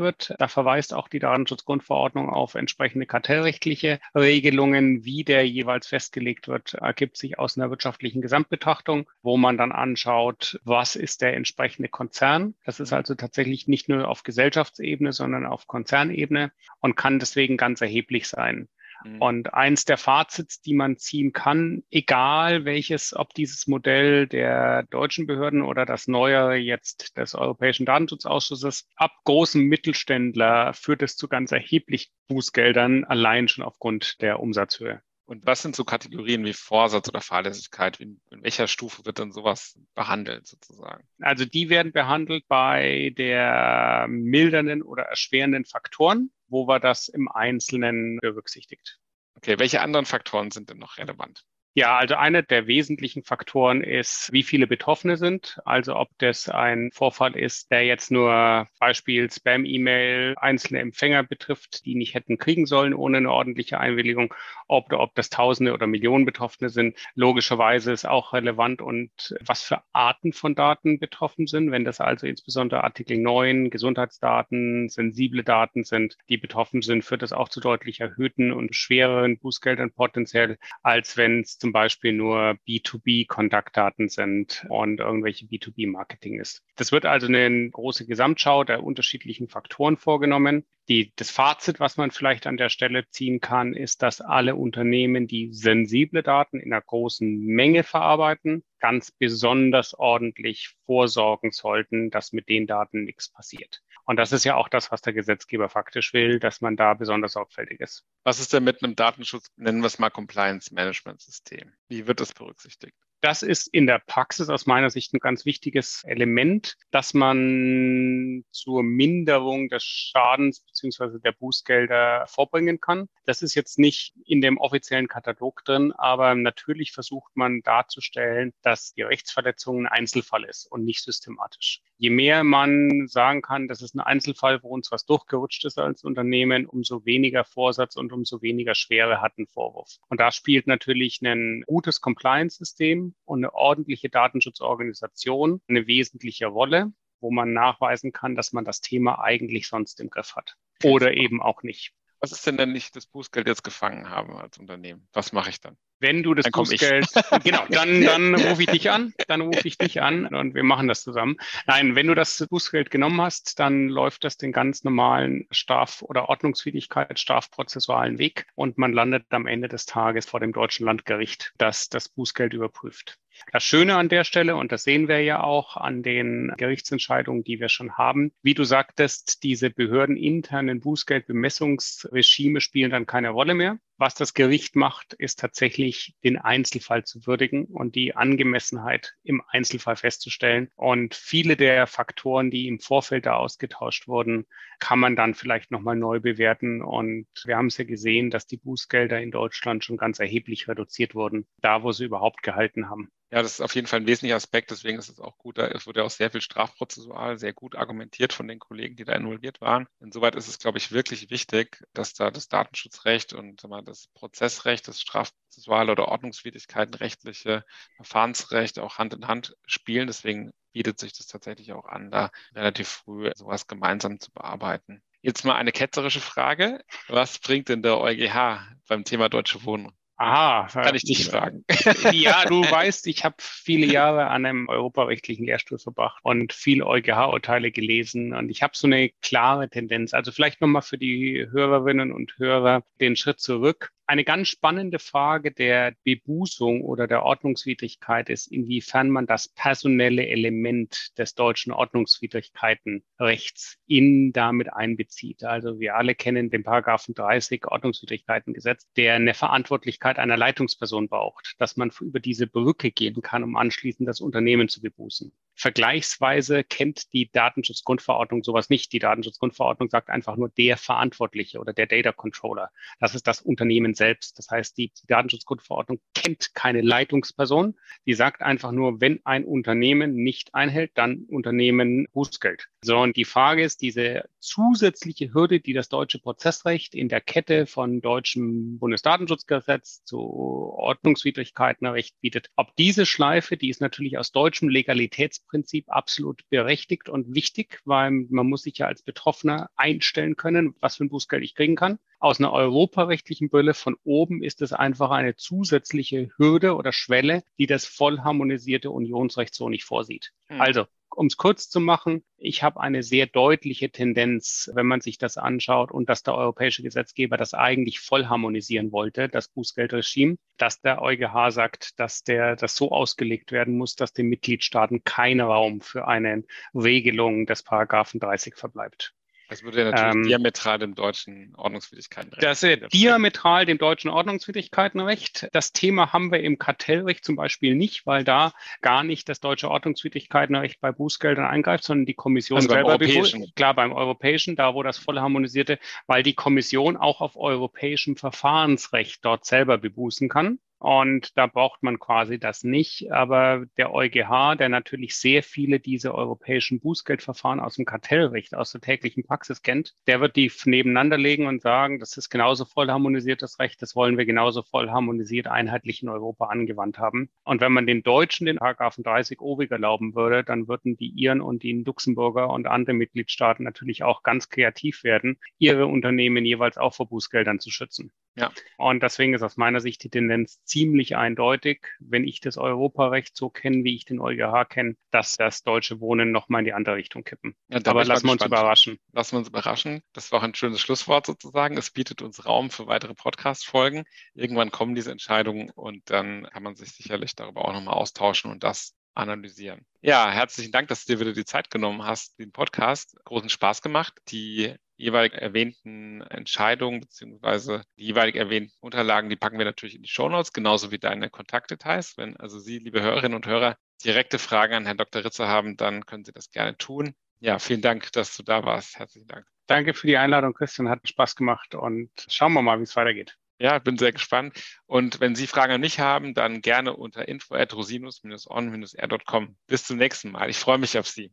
wird. 0.00 0.34
Da 0.38 0.48
verweist 0.48 0.92
auch 0.92 1.06
die 1.06 1.20
Datenschutzgrundverordnung 1.20 2.28
auf 2.28 2.56
entsprechende 2.56 3.06
kartellrechtliche 3.06 4.00
Regelungen, 4.16 5.04
wie 5.04 5.22
der 5.22 5.46
jeweils 5.48 5.86
festgelegt 5.86 6.48
wird, 6.48 6.74
ergibt 6.74 7.16
sich 7.16 7.38
aus 7.38 7.56
einer 7.56 7.70
wirtschaftlichen 7.70 8.20
Gesamtbetrachtung, 8.20 9.08
wo 9.22 9.36
man 9.36 9.56
dann 9.56 9.70
anschaut, 9.70 10.60
was 10.64 10.96
ist 10.96 11.22
der 11.22 11.34
entsprechende 11.34 11.88
Konzern. 11.88 12.56
Das 12.64 12.80
ist 12.80 12.92
also 12.92 13.14
tatsächlich 13.14 13.68
nicht 13.68 13.88
nur 13.88 14.08
auf 14.08 14.24
Gesellschaftsebene, 14.24 15.12
sondern 15.12 15.46
auf 15.46 15.68
Konzernebene 15.68 16.50
und 16.80 16.96
kann 16.96 17.20
deswegen 17.20 17.56
ganz 17.62 17.80
erheblich 17.80 18.26
sein. 18.26 18.68
Mhm. 19.04 19.22
Und 19.22 19.54
eins 19.54 19.84
der 19.84 19.98
Fazits, 19.98 20.60
die 20.60 20.74
man 20.74 20.96
ziehen 20.96 21.32
kann, 21.32 21.84
egal 21.92 22.64
welches, 22.64 23.14
ob 23.14 23.34
dieses 23.34 23.68
Modell 23.68 24.26
der 24.26 24.82
deutschen 24.90 25.28
Behörden 25.28 25.62
oder 25.62 25.86
das 25.86 26.08
neuere 26.08 26.56
jetzt 26.56 27.16
des 27.16 27.36
Europäischen 27.36 27.86
Datenschutzausschusses, 27.86 28.88
ab 28.96 29.12
großen 29.22 29.62
Mittelständler 29.62 30.72
führt 30.74 31.02
es 31.02 31.16
zu 31.16 31.28
ganz 31.28 31.52
erheblichen 31.52 32.10
Bußgeldern 32.26 33.04
allein 33.04 33.46
schon 33.46 33.62
aufgrund 33.62 34.20
der 34.22 34.40
Umsatzhöhe. 34.40 35.00
Und 35.24 35.46
was 35.46 35.62
sind 35.62 35.76
so 35.76 35.84
Kategorien 35.84 36.44
wie 36.44 36.52
Vorsatz 36.52 37.08
oder 37.08 37.20
Fahrlässigkeit? 37.20 38.00
In, 38.00 38.20
in, 38.30 38.42
welcher 38.42 38.66
Stufe 38.66 39.06
wird 39.06 39.20
dann 39.20 39.30
sowas 39.30 39.78
behandelt 39.94 40.46
sozusagen? 40.46 41.04
Also 41.20 41.44
die 41.44 41.70
werden 41.70 41.92
behandelt 41.92 42.44
bei 42.48 43.14
der 43.16 44.06
mildernden 44.08 44.82
oder 44.82 45.04
erschwerenden 45.04 45.64
Faktoren 45.64 46.32
wo 46.52 46.68
wir 46.68 46.78
das 46.78 47.08
im 47.08 47.28
Einzelnen 47.28 48.18
berücksichtigt. 48.18 49.00
Okay, 49.34 49.58
welche 49.58 49.80
anderen 49.80 50.06
Faktoren 50.06 50.50
sind 50.50 50.70
denn 50.70 50.78
noch 50.78 50.98
relevant? 50.98 51.44
Ja, 51.74 51.96
also 51.96 52.16
einer 52.16 52.42
der 52.42 52.66
wesentlichen 52.66 53.22
Faktoren 53.22 53.82
ist, 53.82 54.30
wie 54.30 54.42
viele 54.42 54.66
Betroffene 54.66 55.16
sind. 55.16 55.58
Also 55.64 55.96
ob 55.96 56.10
das 56.18 56.50
ein 56.50 56.90
Vorfall 56.92 57.34
ist, 57.34 57.70
der 57.70 57.86
jetzt 57.86 58.10
nur 58.10 58.68
Beispiel 58.78 59.30
Spam-E-Mail 59.30 60.34
einzelne 60.36 60.80
Empfänger 60.80 61.22
betrifft, 61.22 61.86
die 61.86 61.94
nicht 61.94 62.12
hätten 62.12 62.36
kriegen 62.36 62.66
sollen 62.66 62.92
ohne 62.92 63.16
eine 63.18 63.30
ordentliche 63.32 63.80
Einwilligung, 63.80 64.34
ob, 64.68 64.92
ob 64.92 65.14
das 65.14 65.30
Tausende 65.30 65.72
oder 65.72 65.86
Millionen 65.86 66.26
Betroffene 66.26 66.68
sind. 66.68 66.94
Logischerweise 67.14 67.90
ist 67.92 68.06
auch 68.06 68.34
relevant 68.34 68.82
und 68.82 69.34
was 69.40 69.62
für 69.62 69.82
Arten 69.94 70.34
von 70.34 70.54
Daten 70.54 70.98
betroffen 70.98 71.46
sind. 71.46 71.70
Wenn 71.70 71.86
das 71.86 72.02
also 72.02 72.26
insbesondere 72.26 72.84
Artikel 72.84 73.16
9 73.16 73.70
Gesundheitsdaten, 73.70 74.90
sensible 74.90 75.42
Daten 75.42 75.84
sind, 75.84 76.18
die 76.28 76.36
betroffen 76.36 76.82
sind, 76.82 77.02
führt 77.02 77.22
das 77.22 77.32
auch 77.32 77.48
zu 77.48 77.60
deutlich 77.60 78.00
erhöhten 78.00 78.52
und 78.52 78.76
schwereren 78.76 79.38
Bußgeldern 79.38 79.92
potenziell, 79.92 80.58
als 80.82 81.16
wenn 81.16 81.40
es 81.40 81.61
zum 81.62 81.70
Beispiel 81.70 82.12
nur 82.12 82.58
B2B-Kontaktdaten 82.66 84.08
sind 84.08 84.66
und 84.68 84.98
irgendwelche 84.98 85.46
B2B-Marketing 85.46 86.40
ist. 86.40 86.64
Das 86.74 86.90
wird 86.90 87.06
also 87.06 87.28
eine 87.28 87.70
große 87.70 88.04
Gesamtschau 88.04 88.64
der 88.64 88.82
unterschiedlichen 88.82 89.46
Faktoren 89.46 89.96
vorgenommen. 89.96 90.66
Die, 90.88 91.12
das 91.14 91.30
Fazit, 91.30 91.78
was 91.78 91.96
man 91.96 92.10
vielleicht 92.10 92.48
an 92.48 92.56
der 92.56 92.68
Stelle 92.68 93.08
ziehen 93.10 93.38
kann, 93.38 93.74
ist, 93.74 94.02
dass 94.02 94.20
alle 94.20 94.56
Unternehmen, 94.56 95.28
die 95.28 95.52
sensible 95.52 96.24
Daten 96.24 96.58
in 96.58 96.72
einer 96.72 96.82
großen 96.82 97.38
Menge 97.38 97.84
verarbeiten, 97.84 98.64
ganz 98.80 99.12
besonders 99.12 99.94
ordentlich 99.96 100.74
vorsorgen 100.84 101.52
sollten, 101.52 102.10
dass 102.10 102.32
mit 102.32 102.48
den 102.48 102.66
Daten 102.66 103.04
nichts 103.04 103.30
passiert. 103.30 103.82
Und 104.04 104.16
das 104.16 104.32
ist 104.32 104.44
ja 104.44 104.56
auch 104.56 104.68
das, 104.68 104.90
was 104.90 105.00
der 105.00 105.12
Gesetzgeber 105.12 105.68
faktisch 105.68 106.12
will, 106.12 106.40
dass 106.40 106.60
man 106.60 106.76
da 106.76 106.94
besonders 106.94 107.32
sorgfältig 107.32 107.80
ist. 107.80 108.04
Was 108.24 108.40
ist 108.40 108.52
denn 108.52 108.64
mit 108.64 108.82
einem 108.82 108.96
Datenschutz, 108.96 109.46
nennen 109.56 109.80
wir 109.80 109.86
es 109.86 109.98
mal 109.98 110.10
Compliance 110.10 110.74
Management 110.74 111.20
System? 111.20 111.72
Wie 111.88 112.06
wird 112.06 112.20
das 112.20 112.32
berücksichtigt? 112.32 112.96
Das 113.22 113.42
ist 113.42 113.68
in 113.68 113.86
der 113.86 114.00
Praxis 114.00 114.48
aus 114.48 114.66
meiner 114.66 114.90
Sicht 114.90 115.14
ein 115.14 115.20
ganz 115.20 115.44
wichtiges 115.44 116.02
Element, 116.02 116.76
dass 116.90 117.14
man 117.14 118.44
zur 118.50 118.82
Minderung 118.82 119.68
des 119.68 119.84
Schadens 119.84 120.58
beziehungsweise 120.58 121.20
der 121.20 121.30
Bußgelder 121.30 122.24
vorbringen 122.26 122.80
kann. 122.80 123.08
Das 123.24 123.40
ist 123.40 123.54
jetzt 123.54 123.78
nicht 123.78 124.14
in 124.24 124.40
dem 124.40 124.58
offiziellen 124.58 125.06
Katalog 125.06 125.64
drin, 125.64 125.92
aber 125.92 126.34
natürlich 126.34 126.90
versucht 126.90 127.36
man 127.36 127.60
darzustellen, 127.62 128.54
dass 128.60 128.92
die 128.92 129.02
Rechtsverletzung 129.02 129.86
ein 129.86 129.86
Einzelfall 129.86 130.42
ist 130.42 130.66
und 130.66 130.84
nicht 130.84 131.04
systematisch. 131.04 131.80
Je 131.98 132.10
mehr 132.10 132.42
man 132.42 133.06
sagen 133.06 133.40
kann, 133.40 133.68
das 133.68 133.82
ist 133.82 133.94
ein 133.94 134.00
Einzelfall, 134.00 134.64
wo 134.64 134.70
uns 134.70 134.90
was 134.90 135.06
durchgerutscht 135.06 135.64
ist 135.64 135.78
als 135.78 136.02
Unternehmen, 136.02 136.66
umso 136.66 137.04
weniger 137.04 137.44
Vorsatz 137.44 137.94
und 137.94 138.12
umso 138.12 138.42
weniger 138.42 138.74
Schwere 138.74 139.22
hat 139.22 139.38
ein 139.38 139.46
Vorwurf. 139.46 139.98
Und 140.08 140.18
da 140.18 140.32
spielt 140.32 140.66
natürlich 140.66 141.22
ein 141.22 141.62
gutes 141.68 142.00
Compliance-System 142.00 143.11
und 143.24 143.40
eine 143.40 143.54
ordentliche 143.54 144.08
Datenschutzorganisation 144.08 145.60
eine 145.68 145.86
wesentliche 145.86 146.46
Rolle, 146.46 146.92
wo 147.20 147.30
man 147.30 147.52
nachweisen 147.52 148.12
kann, 148.12 148.34
dass 148.34 148.52
man 148.52 148.64
das 148.64 148.80
Thema 148.80 149.20
eigentlich 149.20 149.68
sonst 149.68 150.00
im 150.00 150.10
Griff 150.10 150.34
hat. 150.36 150.56
Oder 150.82 151.14
eben 151.14 151.40
auch 151.40 151.62
nicht. 151.62 151.92
Was 152.20 152.32
ist 152.32 152.46
denn, 152.46 152.58
wenn 152.58 152.74
ich 152.76 152.90
das 152.90 153.06
Bußgeld 153.06 153.48
jetzt 153.48 153.64
gefangen 153.64 154.10
habe 154.10 154.36
als 154.36 154.58
Unternehmen? 154.58 155.08
Was 155.12 155.32
mache 155.32 155.50
ich 155.50 155.60
dann? 155.60 155.76
Wenn 156.02 156.24
du 156.24 156.34
das 156.34 156.44
dann 156.44 156.52
Bußgeld, 156.52 157.06
genau, 157.44 157.62
dann, 157.70 158.02
dann 158.02 158.34
rufe 158.34 158.62
ich 158.62 158.68
dich 158.68 158.90
an, 158.90 159.14
dann 159.28 159.40
rufe 159.40 159.68
ich 159.68 159.78
dich 159.78 160.02
an 160.02 160.26
und 160.26 160.54
wir 160.54 160.64
machen 160.64 160.88
das 160.88 161.02
zusammen. 161.02 161.36
Nein, 161.66 161.94
wenn 161.94 162.08
du 162.08 162.16
das 162.16 162.44
Bußgeld 162.50 162.90
genommen 162.90 163.20
hast, 163.20 163.60
dann 163.60 163.88
läuft 163.88 164.24
das 164.24 164.36
den 164.36 164.50
ganz 164.50 164.82
normalen 164.82 165.46
Straf- 165.52 166.02
oder 166.02 166.28
Ordnungswidrigkeit, 166.28 167.20
strafprozessualen 167.20 168.18
Weg 168.18 168.46
und 168.56 168.78
man 168.78 168.92
landet 168.92 169.26
am 169.30 169.46
Ende 169.46 169.68
des 169.68 169.86
Tages 169.86 170.26
vor 170.26 170.40
dem 170.40 170.52
deutschen 170.52 170.86
Landgericht, 170.86 171.52
das 171.56 171.88
das 171.88 172.08
Bußgeld 172.08 172.52
überprüft. 172.52 173.20
Das 173.50 173.64
Schöne 173.64 173.96
an 173.96 174.08
der 174.08 174.24
Stelle, 174.24 174.56
und 174.56 174.72
das 174.72 174.84
sehen 174.84 175.08
wir 175.08 175.20
ja 175.20 175.42
auch 175.42 175.76
an 175.76 176.02
den 176.02 176.52
Gerichtsentscheidungen, 176.56 177.44
die 177.44 177.60
wir 177.60 177.68
schon 177.68 177.96
haben, 177.96 178.32
wie 178.42 178.54
du 178.54 178.64
sagtest, 178.64 179.42
diese 179.42 179.70
behördeninternen 179.70 180.80
Bußgeldbemessungsregime 180.80 182.60
spielen 182.60 182.90
dann 182.90 183.06
keine 183.06 183.30
Rolle 183.30 183.54
mehr. 183.54 183.78
Was 184.02 184.16
das 184.16 184.34
Gericht 184.34 184.74
macht, 184.74 185.12
ist 185.12 185.38
tatsächlich 185.38 186.16
den 186.24 186.36
Einzelfall 186.36 187.04
zu 187.04 187.24
würdigen 187.24 187.66
und 187.66 187.94
die 187.94 188.16
Angemessenheit 188.16 189.14
im 189.22 189.44
Einzelfall 189.46 189.94
festzustellen. 189.94 190.72
Und 190.74 191.14
viele 191.14 191.56
der 191.56 191.86
Faktoren, 191.86 192.50
die 192.50 192.66
im 192.66 192.80
Vorfeld 192.80 193.26
da 193.26 193.34
ausgetauscht 193.34 194.08
wurden, 194.08 194.46
kann 194.80 194.98
man 194.98 195.14
dann 195.14 195.34
vielleicht 195.34 195.70
nochmal 195.70 195.94
neu 195.94 196.18
bewerten. 196.18 196.82
Und 196.82 197.28
wir 197.44 197.56
haben 197.56 197.68
es 197.68 197.78
ja 197.78 197.84
gesehen, 197.84 198.30
dass 198.30 198.48
die 198.48 198.56
Bußgelder 198.56 199.20
in 199.20 199.30
Deutschland 199.30 199.84
schon 199.84 199.98
ganz 199.98 200.18
erheblich 200.18 200.66
reduziert 200.66 201.14
wurden, 201.14 201.46
da 201.60 201.84
wo 201.84 201.92
sie 201.92 202.06
überhaupt 202.06 202.42
gehalten 202.42 202.90
haben. 202.90 203.12
Ja, 203.32 203.42
das 203.42 203.54
ist 203.54 203.60
auf 203.62 203.74
jeden 203.74 203.86
Fall 203.86 204.00
ein 204.00 204.06
wesentlicher 204.06 204.36
Aspekt. 204.36 204.70
Deswegen 204.70 204.98
ist 204.98 205.08
es 205.08 205.18
auch 205.18 205.38
gut, 205.38 205.56
da 205.56 205.70
wurde 205.86 206.04
auch 206.04 206.10
sehr 206.10 206.30
viel 206.30 206.42
strafprozessual, 206.42 207.38
sehr 207.38 207.54
gut 207.54 207.74
argumentiert 207.76 208.32
von 208.34 208.46
den 208.46 208.58
Kollegen, 208.58 208.94
die 208.94 209.04
da 209.04 209.14
involviert 209.14 209.60
waren. 209.62 209.88
Insoweit 210.00 210.34
ist 210.34 210.48
es, 210.48 210.58
glaube 210.58 210.76
ich, 210.78 210.92
wirklich 210.92 211.30
wichtig, 211.30 211.82
dass 211.94 212.12
da 212.12 212.30
das 212.30 212.48
Datenschutzrecht 212.48 213.32
und 213.32 213.64
das 213.86 214.08
Prozessrecht, 214.14 214.86
das 214.86 215.00
strafprozessuale 215.00 215.92
oder 215.92 216.08
ordnungswidrigkeitenrechtliche 216.08 217.64
Verfahrensrecht 217.96 218.78
auch 218.78 218.98
Hand 218.98 219.14
in 219.14 219.26
Hand 219.26 219.56
spielen. 219.64 220.08
Deswegen 220.08 220.52
bietet 220.72 221.00
sich 221.00 221.14
das 221.16 221.26
tatsächlich 221.26 221.72
auch 221.72 221.86
an, 221.86 222.10
da 222.10 222.30
relativ 222.54 222.88
früh 222.88 223.30
sowas 223.34 223.66
gemeinsam 223.66 224.20
zu 224.20 224.30
bearbeiten. 224.30 225.02
Jetzt 225.22 225.44
mal 225.46 225.54
eine 225.56 225.72
ketzerische 225.72 226.20
Frage. 226.20 226.84
Was 227.08 227.38
bringt 227.38 227.70
denn 227.70 227.82
der 227.82 227.98
EuGH 227.98 228.60
beim 228.88 229.04
Thema 229.04 229.30
Deutsche 229.30 229.64
Wohnen? 229.64 229.90
Aha, 230.24 230.68
kann 230.72 230.94
ich 230.94 231.02
dich 231.02 231.26
fragen. 231.26 231.64
Ja, 232.12 232.44
du 232.44 232.60
weißt, 232.70 233.08
ich 233.08 233.24
habe 233.24 233.34
viele 233.40 233.86
Jahre 233.86 234.28
an 234.28 234.46
einem 234.46 234.68
europarechtlichen 234.68 235.44
Lehrstuhl 235.44 235.80
verbracht 235.80 236.20
und 236.22 236.52
viel 236.52 236.84
EuGH-Urteile 236.84 237.72
gelesen 237.72 238.32
und 238.32 238.48
ich 238.48 238.62
habe 238.62 238.72
so 238.76 238.86
eine 238.86 239.10
klare 239.20 239.68
Tendenz. 239.68 240.14
Also 240.14 240.30
vielleicht 240.30 240.60
nochmal 240.60 240.82
für 240.82 240.96
die 240.96 241.48
Hörerinnen 241.50 242.12
und 242.12 242.38
Hörer 242.38 242.84
den 243.00 243.16
Schritt 243.16 243.40
zurück. 243.40 243.90
Eine 244.06 244.24
ganz 244.24 244.48
spannende 244.48 244.98
Frage 244.98 245.52
der 245.52 245.94
Bebußung 246.04 246.82
oder 246.82 247.06
der 247.06 247.22
Ordnungswidrigkeit 247.22 248.30
ist, 248.30 248.48
inwiefern 248.48 249.10
man 249.10 249.26
das 249.26 249.48
personelle 249.48 250.26
Element 250.26 251.12
des 251.18 251.34
deutschen 251.34 251.72
Ordnungswidrigkeitenrechts 251.72 253.78
in 253.86 254.32
damit 254.32 254.72
einbezieht. 254.72 255.44
Also 255.44 255.78
wir 255.78 255.94
alle 255.94 256.16
kennen 256.16 256.50
den 256.50 256.64
Paragraphen 256.64 257.14
30 257.14 257.66
Ordnungswidrigkeitengesetz, 257.66 258.88
der 258.96 259.14
eine 259.14 259.34
Verantwortlichkeit 259.34 260.18
einer 260.18 260.36
Leitungsperson 260.36 261.08
braucht, 261.08 261.54
dass 261.58 261.76
man 261.76 261.92
über 262.00 262.18
diese 262.20 262.48
Brücke 262.48 262.90
gehen 262.90 263.22
kann, 263.22 263.44
um 263.44 263.56
anschließend 263.56 264.08
das 264.08 264.20
Unternehmen 264.20 264.68
zu 264.68 264.82
bebußen. 264.82 265.32
Vergleichsweise 265.62 266.64
kennt 266.64 267.12
die 267.12 267.30
Datenschutzgrundverordnung 267.30 268.42
sowas 268.42 268.68
nicht. 268.68 268.92
Die 268.92 268.98
Datenschutzgrundverordnung 268.98 269.90
sagt 269.90 270.10
einfach 270.10 270.34
nur 270.34 270.48
der 270.48 270.76
Verantwortliche 270.76 271.60
oder 271.60 271.72
der 271.72 271.86
Data 271.86 272.10
Controller. 272.10 272.72
Das 272.98 273.14
ist 273.14 273.28
das 273.28 273.40
Unternehmen 273.40 273.94
selbst. 273.94 274.40
Das 274.40 274.48
heißt, 274.50 274.76
die, 274.76 274.88
die 274.88 275.06
Datenschutzgrundverordnung 275.06 276.00
kennt 276.16 276.52
keine 276.56 276.80
Leitungsperson. 276.80 277.76
Die 278.06 278.14
sagt 278.14 278.42
einfach 278.42 278.72
nur, 278.72 279.00
wenn 279.00 279.20
ein 279.24 279.44
Unternehmen 279.44 280.16
nicht 280.16 280.52
einhält, 280.52 280.90
dann 280.96 281.26
Unternehmen 281.28 282.08
Bußgeld. 282.12 282.68
So, 282.82 282.98
und 282.98 283.16
die 283.16 283.24
Frage 283.24 283.62
ist, 283.62 283.82
diese 283.82 284.24
zusätzliche 284.42 285.32
Hürde, 285.32 285.60
die 285.60 285.72
das 285.72 285.88
deutsche 285.88 286.18
Prozessrecht 286.18 286.94
in 286.94 287.08
der 287.08 287.20
Kette 287.20 287.66
von 287.66 288.00
deutschem 288.00 288.78
Bundesdatenschutzgesetz 288.78 290.04
zu 290.04 290.18
Ordnungswidrigkeitenrecht 290.18 292.20
bietet, 292.20 292.50
ob 292.56 292.74
diese 292.76 293.06
Schleife, 293.06 293.56
die 293.56 293.70
ist 293.70 293.80
natürlich 293.80 294.18
aus 294.18 294.32
deutschem 294.32 294.68
Legalitätsprinzip 294.68 295.88
absolut 295.88 296.42
berechtigt 296.50 297.08
und 297.08 297.34
wichtig, 297.34 297.80
weil 297.84 298.10
man 298.10 298.48
muss 298.48 298.62
sich 298.62 298.78
ja 298.78 298.86
als 298.86 299.02
Betroffener 299.02 299.70
einstellen 299.76 300.36
können, 300.36 300.74
was 300.80 300.96
für 300.96 301.04
ein 301.04 301.10
Bußgeld 301.10 301.44
ich 301.44 301.54
kriegen 301.54 301.76
kann. 301.76 301.98
Aus 302.18 302.38
einer 302.38 302.52
europarechtlichen 302.52 303.48
Brille 303.48 303.74
von 303.74 303.96
oben 304.04 304.42
ist 304.42 304.62
es 304.62 304.72
einfach 304.72 305.10
eine 305.10 305.36
zusätzliche 305.36 306.30
Hürde 306.36 306.74
oder 306.74 306.92
Schwelle, 306.92 307.42
die 307.58 307.66
das 307.66 307.84
vollharmonisierte 307.84 308.90
Unionsrecht 308.90 309.54
so 309.54 309.68
nicht 309.68 309.84
vorsieht. 309.84 310.32
Hm. 310.48 310.60
Also 310.60 310.86
um 311.16 311.26
es 311.26 311.36
kurz 311.36 311.68
zu 311.68 311.80
machen, 311.80 312.24
ich 312.36 312.62
habe 312.62 312.80
eine 312.80 313.02
sehr 313.02 313.26
deutliche 313.26 313.90
Tendenz, 313.90 314.70
wenn 314.74 314.86
man 314.86 315.00
sich 315.00 315.18
das 315.18 315.36
anschaut 315.36 315.92
und 315.92 316.08
dass 316.08 316.22
der 316.22 316.34
europäische 316.34 316.82
Gesetzgeber 316.82 317.36
das 317.36 317.54
eigentlich 317.54 318.00
voll 318.00 318.26
harmonisieren 318.26 318.92
wollte, 318.92 319.28
das 319.28 319.48
Bußgeldregime, 319.48 320.36
dass 320.56 320.80
der 320.80 321.02
EuGH 321.02 321.50
sagt, 321.50 321.98
dass 322.00 322.22
der 322.24 322.56
das 322.56 322.74
so 322.74 322.90
ausgelegt 322.90 323.52
werden 323.52 323.76
muss, 323.76 323.94
dass 323.94 324.12
den 324.12 324.28
Mitgliedstaaten 324.28 325.04
kein 325.04 325.40
Raum 325.40 325.80
für 325.80 326.06
eine 326.08 326.44
Regelung 326.74 327.46
des 327.46 327.62
Paragraphen 327.62 328.20
30 328.20 328.56
verbleibt. 328.56 329.14
Das 329.52 329.62
würde 329.62 329.80
ja 329.80 329.90
natürlich 329.90 330.14
ähm, 330.14 330.22
diametral 330.22 330.78
dem 330.78 330.94
deutschen 330.94 331.54
Ordnungswidrigkeitenrecht. 331.56 332.42
Das 332.42 332.62
ist 332.62 332.94
diametral 332.94 333.66
dem 333.66 333.76
deutschen 333.76 334.08
Ordnungswidrigkeitenrecht. 334.08 335.50
Das 335.52 335.74
Thema 335.74 336.14
haben 336.14 336.32
wir 336.32 336.40
im 336.40 336.58
Kartellrecht 336.58 337.22
zum 337.22 337.36
Beispiel 337.36 337.74
nicht, 337.74 338.06
weil 338.06 338.24
da 338.24 338.54
gar 338.80 339.04
nicht 339.04 339.28
das 339.28 339.40
deutsche 339.40 339.70
Ordnungswidrigkeitenrecht 339.70 340.80
bei 340.80 340.90
Bußgeldern 340.90 341.44
eingreift, 341.44 341.84
sondern 341.84 342.06
die 342.06 342.14
Kommission 342.14 342.56
also 342.56 342.70
selber 342.70 342.96
beim 342.96 343.44
Klar, 343.54 343.74
beim 343.74 343.92
europäischen, 343.92 344.56
da 344.56 344.72
wo 344.72 344.82
das 344.82 344.96
voll 344.96 345.20
harmonisierte, 345.20 345.78
weil 346.06 346.22
die 346.22 346.32
Kommission 346.32 346.96
auch 346.96 347.20
auf 347.20 347.36
europäischem 347.36 348.16
Verfahrensrecht 348.16 349.22
dort 349.22 349.44
selber 349.44 349.76
bebußen 349.76 350.30
kann. 350.30 350.60
Und 350.82 351.38
da 351.38 351.46
braucht 351.46 351.84
man 351.84 352.00
quasi 352.00 352.40
das 352.40 352.64
nicht. 352.64 353.12
Aber 353.12 353.66
der 353.76 353.94
EuGH, 353.94 354.56
der 354.56 354.68
natürlich 354.68 355.14
sehr 355.16 355.44
viele 355.44 355.78
diese 355.78 356.12
europäischen 356.12 356.80
Bußgeldverfahren 356.80 357.60
aus 357.60 357.76
dem 357.76 357.84
Kartellrecht, 357.84 358.56
aus 358.56 358.72
der 358.72 358.80
täglichen 358.80 359.22
Praxis 359.22 359.62
kennt, 359.62 359.94
der 360.08 360.20
wird 360.20 360.34
die 360.34 360.50
nebeneinander 360.64 361.18
legen 361.18 361.46
und 361.46 361.62
sagen, 361.62 362.00
das 362.00 362.16
ist 362.16 362.30
genauso 362.30 362.64
voll 362.64 362.90
harmonisiertes 362.90 363.60
Recht, 363.60 363.80
das 363.80 363.94
wollen 363.94 364.18
wir 364.18 364.26
genauso 364.26 364.64
voll 364.64 364.90
harmonisiert 364.90 365.46
einheitlich 365.46 366.02
in 366.02 366.08
Europa 366.08 366.46
angewandt 366.46 366.98
haben. 366.98 367.30
Und 367.44 367.60
wenn 367.60 367.70
man 367.70 367.86
den 367.86 368.02
Deutschen 368.02 368.46
den 368.46 368.56
Paragraphen 368.56 369.04
30 369.04 369.40
OWIG 369.40 369.70
erlauben 369.70 370.16
würde, 370.16 370.42
dann 370.42 370.66
würden 370.66 370.96
die 370.96 371.10
Iren 371.10 371.40
und 371.40 371.62
die 371.62 371.84
Luxemburger 371.86 372.50
und 372.50 372.66
andere 372.66 372.94
Mitgliedstaaten 372.94 373.62
natürlich 373.62 374.02
auch 374.02 374.24
ganz 374.24 374.48
kreativ 374.48 375.04
werden, 375.04 375.38
ihre 375.58 375.86
Unternehmen 375.86 376.44
jeweils 376.44 376.76
auch 376.76 376.94
vor 376.94 377.08
Bußgeldern 377.08 377.60
zu 377.60 377.70
schützen. 377.70 378.10
Ja. 378.34 378.50
Und 378.78 379.02
deswegen 379.02 379.34
ist 379.34 379.42
aus 379.42 379.56
meiner 379.56 379.80
Sicht 379.80 380.02
die 380.04 380.08
Tendenz 380.08 380.62
ziemlich 380.64 381.16
eindeutig, 381.16 381.86
wenn 382.00 382.24
ich 382.24 382.40
das 382.40 382.56
Europarecht 382.56 383.36
so 383.36 383.50
kenne, 383.50 383.84
wie 383.84 383.94
ich 383.94 384.04
den 384.04 384.20
EuGH 384.20 384.68
kenne, 384.68 384.96
dass 385.10 385.36
das 385.36 385.62
deutsche 385.62 386.00
Wohnen 386.00 386.32
nochmal 386.32 386.60
in 386.60 386.64
die 386.64 386.72
andere 386.72 386.96
Richtung 386.96 387.24
kippen. 387.24 387.54
Ja, 387.68 387.80
Aber 387.84 388.04
lassen 388.04 388.26
wir 388.26 388.32
uns 388.32 388.44
überraschen. 388.44 388.98
Lassen 389.12 389.32
wir 389.32 389.38
uns 389.38 389.48
überraschen. 389.48 390.02
Das 390.12 390.32
war 390.32 390.40
auch 390.40 390.44
ein 390.44 390.54
schönes 390.54 390.80
Schlusswort 390.80 391.26
sozusagen. 391.26 391.76
Es 391.76 391.90
bietet 391.90 392.22
uns 392.22 392.46
Raum 392.46 392.70
für 392.70 392.86
weitere 392.86 393.14
Podcast-Folgen. 393.14 394.04
Irgendwann 394.34 394.70
kommen 394.70 394.94
diese 394.94 395.10
Entscheidungen 395.10 395.70
und 395.70 396.10
dann 396.10 396.44
kann 396.44 396.62
man 396.62 396.74
sich 396.74 396.92
sicherlich 396.92 397.34
darüber 397.34 397.66
auch 397.66 397.72
nochmal 397.72 397.94
austauschen 397.94 398.50
und 398.50 398.64
das 398.64 398.94
analysieren. 399.14 399.84
Ja, 400.00 400.30
herzlichen 400.30 400.72
Dank, 400.72 400.88
dass 400.88 401.04
du 401.04 401.12
dir 401.12 401.20
wieder 401.20 401.32
die 401.32 401.44
Zeit 401.44 401.70
genommen 401.70 402.02
hast, 402.04 402.38
den 402.38 402.52
Podcast. 402.52 403.16
Großen 403.24 403.50
Spaß 403.50 403.82
gemacht. 403.82 404.14
Die 404.28 404.74
jeweilig 404.96 405.34
erwähnten 405.34 406.22
Entscheidungen 406.22 407.00
beziehungsweise 407.00 407.82
die 407.96 408.04
jeweilig 408.04 408.36
erwähnten 408.36 408.72
Unterlagen, 408.80 409.28
die 409.28 409.36
packen 409.36 409.58
wir 409.58 409.64
natürlich 409.64 409.96
in 409.96 410.02
die 410.02 410.08
Shownotes, 410.08 410.52
genauso 410.52 410.90
wie 410.90 410.98
deine 410.98 411.30
Kontaktdetails. 411.30 412.16
Wenn 412.16 412.36
also 412.36 412.58
Sie, 412.58 412.78
liebe 412.78 413.02
Hörerinnen 413.02 413.36
und 413.36 413.46
Hörer, 413.46 413.76
direkte 414.04 414.38
Fragen 414.38 414.74
an 414.74 414.86
Herrn 414.86 414.98
Dr. 414.98 415.24
Ritzer 415.24 415.48
haben, 415.48 415.76
dann 415.76 416.06
können 416.06 416.24
Sie 416.24 416.32
das 416.32 416.50
gerne 416.50 416.76
tun. 416.76 417.14
Ja, 417.40 417.58
vielen 417.58 417.82
Dank, 417.82 418.12
dass 418.12 418.36
du 418.36 418.42
da 418.42 418.64
warst. 418.64 418.98
Herzlichen 418.98 419.26
Dank. 419.26 419.46
Danke 419.66 419.94
für 419.94 420.06
die 420.06 420.16
Einladung, 420.16 420.54
Christian. 420.54 420.88
Hat 420.88 421.08
Spaß 421.08 421.34
gemacht 421.34 421.74
und 421.74 422.10
schauen 422.28 422.52
wir 422.52 422.62
mal, 422.62 422.78
wie 422.78 422.84
es 422.84 422.94
weitergeht. 422.94 423.36
Ja, 423.58 423.78
bin 423.78 423.96
sehr 423.96 424.12
gespannt. 424.12 424.60
Und 424.86 425.20
wenn 425.20 425.36
Sie 425.36 425.46
Fragen 425.46 425.72
an 425.72 425.80
mich 425.80 426.00
haben, 426.00 426.34
dann 426.34 426.62
gerne 426.62 426.94
unter 426.94 427.28
info 427.28 427.54
at 427.54 427.72
rosinus-on-r.com. 427.74 429.56
Bis 429.66 429.84
zum 429.84 429.98
nächsten 429.98 430.32
Mal. 430.32 430.50
Ich 430.50 430.58
freue 430.58 430.78
mich 430.78 430.98
auf 430.98 431.08
Sie. 431.08 431.32